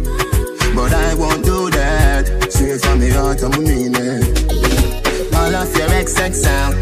But 0.74 0.92
I 0.92 1.14
won't 1.14 1.44
do 1.44 1.70
that. 1.70 2.52
Straight 2.52 2.80
from 2.82 3.00
the 3.00 3.10
heart, 3.16 3.42
I'm 3.42 3.56
mean 3.64 3.94
it. 3.96 5.34
All 5.34 5.54
of 5.54 5.74
your 5.76 5.88
XX 5.88 6.34
sound, 6.34 6.76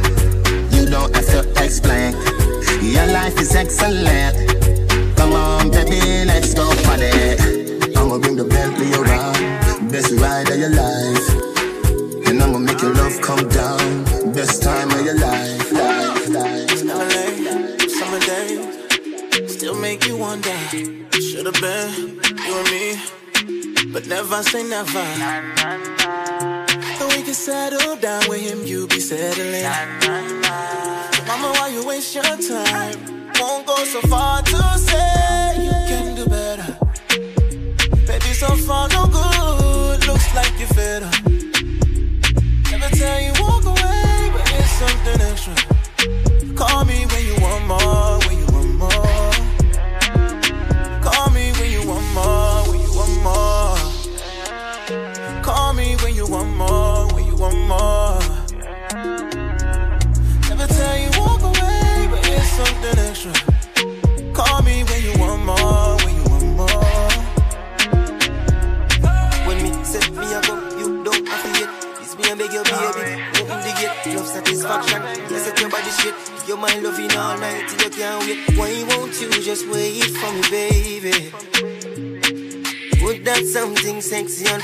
you 0.74 0.86
don't 0.90 1.14
have 1.14 1.26
to 1.26 1.64
explain. 1.64 2.12
Your 2.82 3.06
life 3.06 3.38
is 3.38 3.54
excellent. 3.54 4.34
Come 5.16 5.32
on, 5.32 5.70
baby, 5.70 6.24
let's 6.26 6.54
go 6.54 6.66
party. 6.82 7.38
I'ma 7.94 8.18
bring 8.18 8.36
the 8.36 8.44
Bentley 8.44 8.90
around, 8.94 9.92
best 9.92 10.10
ride 10.18 10.50
of 10.50 10.58
your 10.58 10.70
life. 10.70 11.57
And 12.28 12.42
I'ma 12.42 12.58
make 12.58 12.82
your 12.82 12.92
love 12.92 13.20
come 13.22 13.48
down, 13.48 14.04
best 14.34 14.62
time 14.62 14.90
of 14.90 15.02
your 15.02 15.18
life. 15.18 15.72
life, 15.72 16.28
life. 16.28 16.82
LA, 16.84 17.88
summer 17.88 18.20
days, 18.20 19.56
still 19.56 19.74
make 19.74 20.06
you 20.06 20.14
wonder. 20.18 20.58
Should've 21.26 21.54
been 21.54 22.20
you 22.46 22.54
and 22.60 22.68
me, 22.70 23.92
but 23.94 24.06
never 24.06 24.42
say 24.42 24.62
never. 24.62 25.06
So 26.98 27.06
we 27.08 27.22
can 27.22 27.32
settle 27.32 27.96
down 27.96 28.28
with 28.28 28.42
him, 28.42 28.66
you 28.66 28.86
be 28.88 29.00
settling. 29.00 29.64
Mama, 31.26 31.48
why 31.56 31.68
you 31.72 31.86
waste 31.86 32.14
your 32.14 32.24
time? 32.24 32.98
Won't 33.40 33.66
go 33.66 33.76
so 33.84 34.02
far 34.02 34.42
to 34.42 34.62
say 34.76 35.64
you 35.64 35.78
can 35.90 36.14
do 36.14 36.26
better. 36.26 36.76
Baby, 38.06 38.32
so 38.34 38.48
far 38.66 38.86
no 38.88 39.06
good. 39.06 40.06
Looks 40.06 40.34
like 40.34 40.52
you're 40.58 40.68
fed 40.68 41.27
something 44.78 45.20
extra. 45.22 45.54
Call 46.54 46.84
me 46.84 47.04
when 47.06 47.26
you 47.26 47.34
want 47.42 47.66
more, 47.66 47.78
when 47.78 47.80
you 47.80 47.86
want 48.10 48.26
more. 48.26 48.27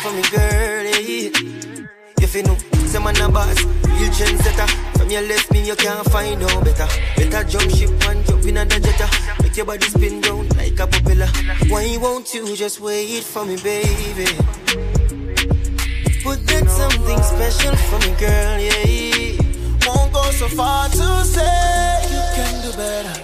For 0.04 0.12
me, 0.12 0.22
girlie. 0.30 1.32
If 2.20 2.34
you 2.34 2.42
know, 2.42 2.56
say 2.84 2.98
man 2.98 3.16
a 3.22 3.28
boss, 3.32 3.56
real 3.64 4.10
trendsetter. 4.12 4.68
From 4.98 5.08
your 5.10 5.22
left 5.22 5.50
me, 5.50 5.66
you 5.66 5.76
can't 5.76 6.04
find 6.12 6.40
no 6.40 6.60
better. 6.60 6.86
Better 7.16 7.44
jump 7.48 7.70
ship 7.70 7.90
and 8.08 8.24
jump 8.26 8.44
in 8.44 8.54
the 8.54 8.80
jetta. 8.84 9.08
Make 9.42 9.56
your 9.56 9.66
body 9.66 9.86
spin 9.86 10.20
down 10.20 10.48
like 10.50 10.78
a 10.78 10.86
propeller. 10.86 11.28
Why 11.68 11.96
won't 11.98 12.34
you 12.34 12.54
just 12.54 12.80
wait 12.80 13.24
for 13.24 13.46
me, 13.46 13.56
baby? 13.56 14.26
Put 16.22 16.46
that 16.48 16.66
something 16.68 17.22
special 17.22 17.74
for 17.88 17.98
me, 18.04 18.12
girl, 18.20 18.58
yeah. 18.60 19.40
Won't 19.86 20.12
go 20.12 20.22
so 20.32 20.48
far 20.48 20.88
to 20.88 21.24
say 21.24 22.04
you 22.12 22.22
can 22.36 22.54
do 22.64 22.70
better. 22.76 23.16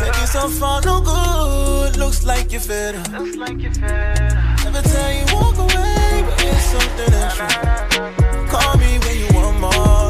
Maybe 0.00 0.26
so 0.26 0.48
far 0.48 0.80
no 0.82 1.00
good. 1.00 1.96
Looks 1.96 2.24
like 2.24 2.52
you're 2.52 2.60
fed 2.60 2.94
up. 2.94 4.29
Every 4.72 4.88
time 4.88 5.18
you 5.18 5.34
walk 5.34 5.58
away, 5.58 6.22
but 6.24 6.44
it's 6.44 6.64
something 6.66 7.12
extra. 7.12 8.46
Call 8.48 8.78
me 8.78 8.98
when 9.00 9.18
you 9.18 9.28
want 9.34 9.58
more. 9.58 10.09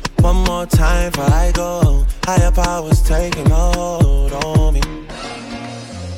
One 0.21 0.43
more 0.43 0.67
time 0.67 1.11
before 1.11 1.33
I 1.33 1.51
go. 1.51 2.05
Higher 2.25 2.51
powers 2.51 3.01
taking 3.01 3.49
a 3.51 3.55
hold 3.55 4.31
on 4.31 4.75
me. 4.75 4.81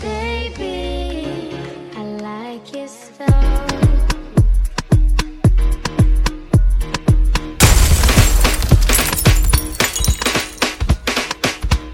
Baby, 0.01 1.57
I 1.95 2.03
like 2.21 2.75
it 2.75 2.89
so. 2.89 3.25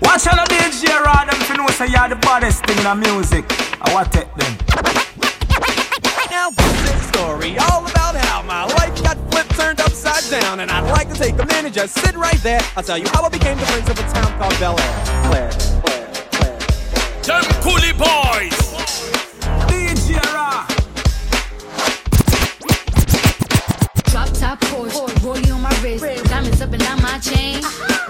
Watch 0.01 0.25
out 0.25 0.49
the 0.49 0.55
DJ 0.55 0.99
Rod 1.05 1.29
them 1.29 1.39
fi 1.41 1.55
know 1.57 1.67
say 1.67 1.87
you're 1.87 2.09
the 2.09 2.15
baddest 2.15 2.65
thing 2.65 2.77
in 2.79 2.85
the 2.85 2.95
music. 2.95 3.45
I 3.81 3.93
want 3.93 4.15
it 4.15 4.27
then. 4.35 5.08
Story 7.19 7.57
all 7.57 7.85
about 7.85 8.15
how 8.15 8.41
my 8.43 8.63
life 8.79 8.95
got 9.03 9.17
flipped, 9.29 9.51
turned 9.51 9.79
upside 9.81 10.23
down, 10.31 10.61
and 10.61 10.71
I'd 10.71 10.89
like 10.89 11.09
to 11.09 11.15
take 11.15 11.37
a 11.37 11.45
minute, 11.45 11.73
just 11.73 11.93
sit 11.99 12.15
right 12.15 12.41
there. 12.43 12.61
I'll 12.77 12.83
tell 12.83 12.97
you 12.97 13.07
how 13.09 13.23
I 13.23 13.29
became 13.29 13.57
the 13.57 13.65
prince 13.65 13.89
of 13.89 13.99
a 13.99 14.03
town 14.13 14.31
called 14.39 14.57
Bel 14.59 14.79
Air. 14.79 15.03
Claire, 15.27 15.51
Claire, 15.83 16.07
Claire. 16.31 16.59
Them 17.23 17.43
Coolie 17.63 17.97
Boys. 17.97 18.57
DJ 19.67 20.19
Top 24.49 24.59
Porsche, 24.61 25.05
rollie 25.21 25.53
on 25.53 25.61
my 25.61 25.69
wrist, 25.83 26.03
diamonds 26.25 26.59
up 26.59 26.73
and 26.73 26.81
down 26.81 26.99
my 27.03 27.19
chain. 27.19 27.61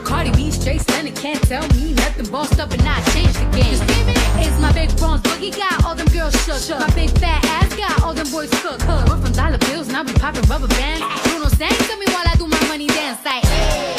Cardi 0.05 0.31
B 0.31 0.51
straight 0.51 0.79
stunning, 0.79 1.13
can't 1.13 1.41
tell 1.43 1.67
me 1.75 1.91
nothing. 1.91 2.31
Bossed 2.31 2.61
up 2.61 2.71
and 2.71 2.81
I 2.83 3.03
changed 3.11 3.35
the 3.35 3.43
game. 3.51 3.75
It's 4.39 4.57
my 4.61 4.71
big 4.71 4.87
bronze 4.95 5.21
boogie 5.23 5.53
got 5.53 5.83
all 5.83 5.95
them 5.95 6.07
girls 6.07 6.33
shook. 6.45 6.79
My 6.79 6.89
big 6.91 7.09
fat 7.19 7.43
ass 7.43 7.75
got 7.75 8.01
all 8.03 8.13
them 8.13 8.31
boys 8.31 8.49
cooked. 8.61 8.87
We're 8.87 9.17
from 9.17 9.33
dollar 9.33 9.57
bills 9.57 9.89
and 9.89 9.97
I 9.97 10.03
be 10.03 10.13
popping 10.13 10.43
rubber 10.43 10.69
bands. 10.69 11.03
Bruno 11.27 11.49
sang 11.49 11.75
to 11.75 11.97
me 11.99 12.05
while 12.07 12.25
I 12.25 12.35
do 12.37 12.47
my 12.47 12.67
money 12.69 12.87
dance 12.87 13.19
like. 13.25 13.43
Hey. 13.43 13.98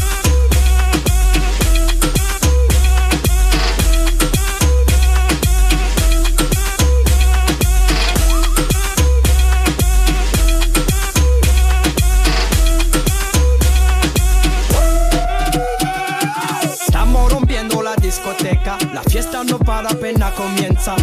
Para 19.81 19.93
apenas 19.93 20.31
comienza. 20.33 20.95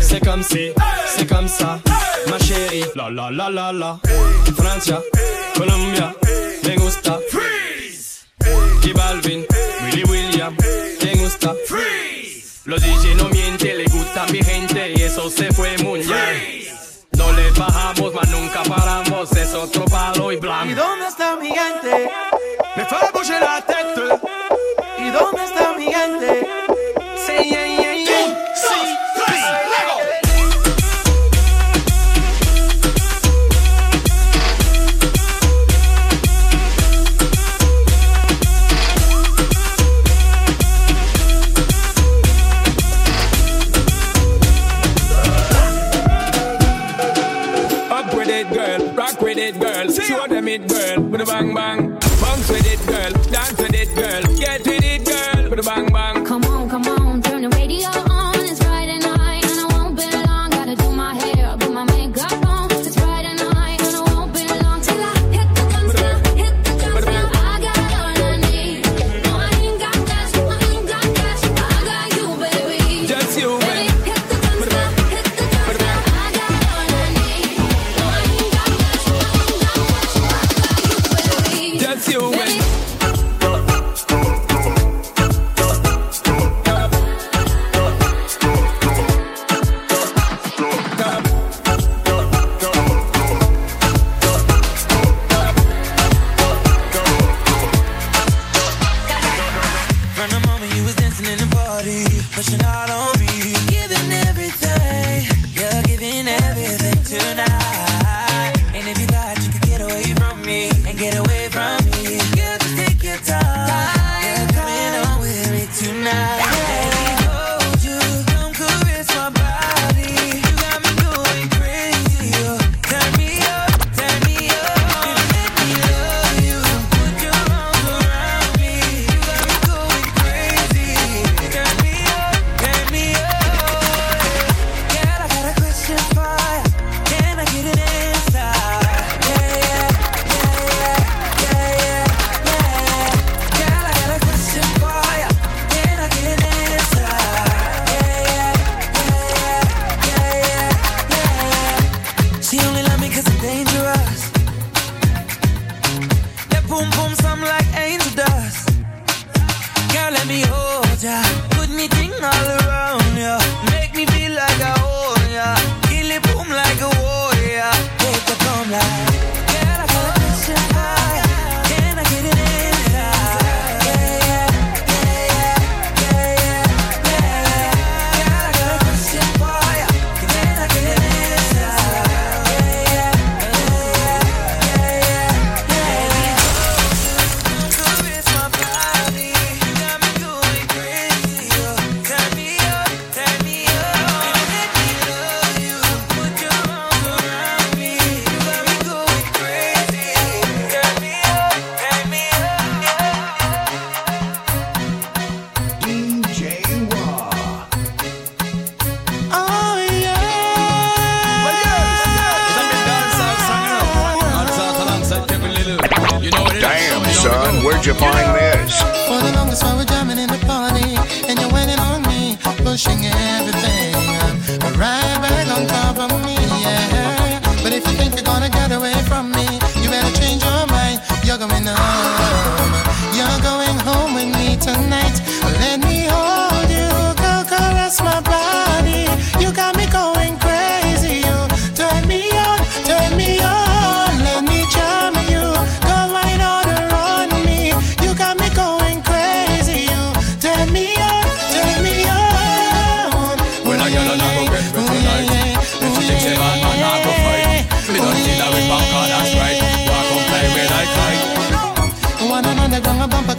C'est 0.00 0.24
comme 0.24 0.42
si, 0.42 0.72
c'est 1.06 1.26
comme 1.26 1.48
ça, 1.48 1.78
ma 2.30 2.38
chérie. 2.38 2.84
La 2.94 3.10
la 3.10 3.30
la 3.30 3.50
la 3.50 3.72
la. 3.72 3.98
Francia, 4.56 5.00
Colombia, 5.54 6.14
me 6.64 6.76
gusta. 6.76 7.18
Freeze. 7.30 8.26
Y 8.82 8.92
Balvin, 8.92 9.44
Willy 9.84 10.04
William, 10.04 10.56
me 11.02 11.14
gusta. 11.16 11.54
Freeze. 11.66 12.62
Los 12.66 12.82
DJ 12.82 13.14
no 13.16 13.28
mienten, 13.28 13.78
le 13.78 13.84
gusta 13.84 14.24
a 14.24 14.32
mi 14.32 14.42
gente 14.42 14.92
y 14.96 15.02
eso 15.02 15.28
se 15.30 15.52
fue 15.52 15.76
muy 15.78 16.00
bien. 16.00 16.64
No 17.12 17.32
le 17.32 17.50
bajamos, 17.52 18.12
mas 18.14 18.28
nunca 18.30 18.62
paramos, 18.62 19.32
es 19.32 19.54
otro 19.54 19.84
palo 19.84 20.32
y 20.32 20.36
blanco. 20.36 20.70
¿Y 20.70 20.74
dónde 20.74 21.06
está 21.06 21.36
mi 21.36 21.48
gente? 21.48 22.10
Me 22.76 22.84
fue 22.86 22.98
bouger 23.12 23.40
la 23.40 23.60
tête. 23.60 24.02
¿Y 24.98 25.10
dónde 25.10 25.44
está 25.44 25.74
mi 25.76 25.84
gente? 25.84 26.63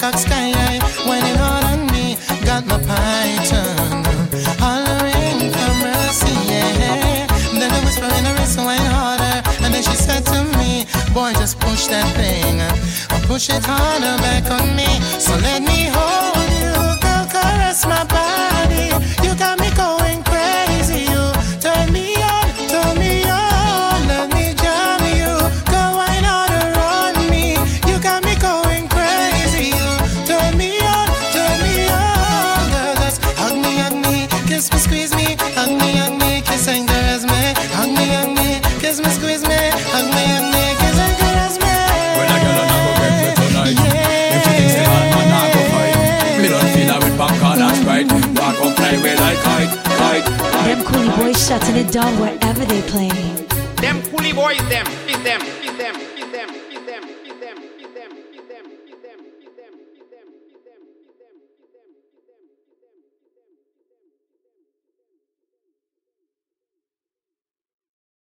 peacock 0.06 0.20
sky 0.20 0.50
eh? 0.50 0.54
high. 0.54 1.08
Whining 1.08 1.36
hard 1.36 1.64
on 1.66 1.88
me, 1.88 2.18
got 2.46 2.66
my 2.66 2.78
python 2.78 4.04
hollering 4.60 5.52
for 5.52 5.72
mercy. 5.82 6.36
Yeah. 6.50 7.28
Then 7.60 7.72
I 7.72 7.80
whisper 7.86 8.06
in 8.06 8.26
her 8.26 8.36
ear, 8.40 8.46
so 8.46 8.62
I 8.62 8.66
wine 8.66 8.92
harder, 8.92 9.42
and 9.64 9.74
then 9.74 9.84
she 9.84 9.96
said 9.96 10.26
to 10.26 10.44
me, 10.58 10.86
Boy, 11.14 11.34
just 11.34 11.60
push 11.60 11.88
that 11.88 12.08
thing, 12.16 12.62
or 12.62 13.28
push 13.28 13.50
it 13.50 13.64
harder 13.66 14.18
back 14.22 14.52
on 14.52 14.76
me. 14.76 14.90
So 15.20 15.34
let 15.38 15.62
me 15.62 15.90
hold 15.92 16.50
you, 16.60 16.74
girl, 17.02 17.26
caress 17.32 17.86
my 17.86 18.04
body. 18.06 18.55
That's 51.56 51.70
in 51.70 51.78
a 51.78 51.90
doll 51.90 52.12
wherever 52.16 52.66
they 52.66 52.82
play. 52.82 53.08
Them 53.78 54.02
coolie 54.12 54.36
boys, 54.36 54.60
them, 54.68 54.86
is 55.08 55.24
them. 55.24 55.55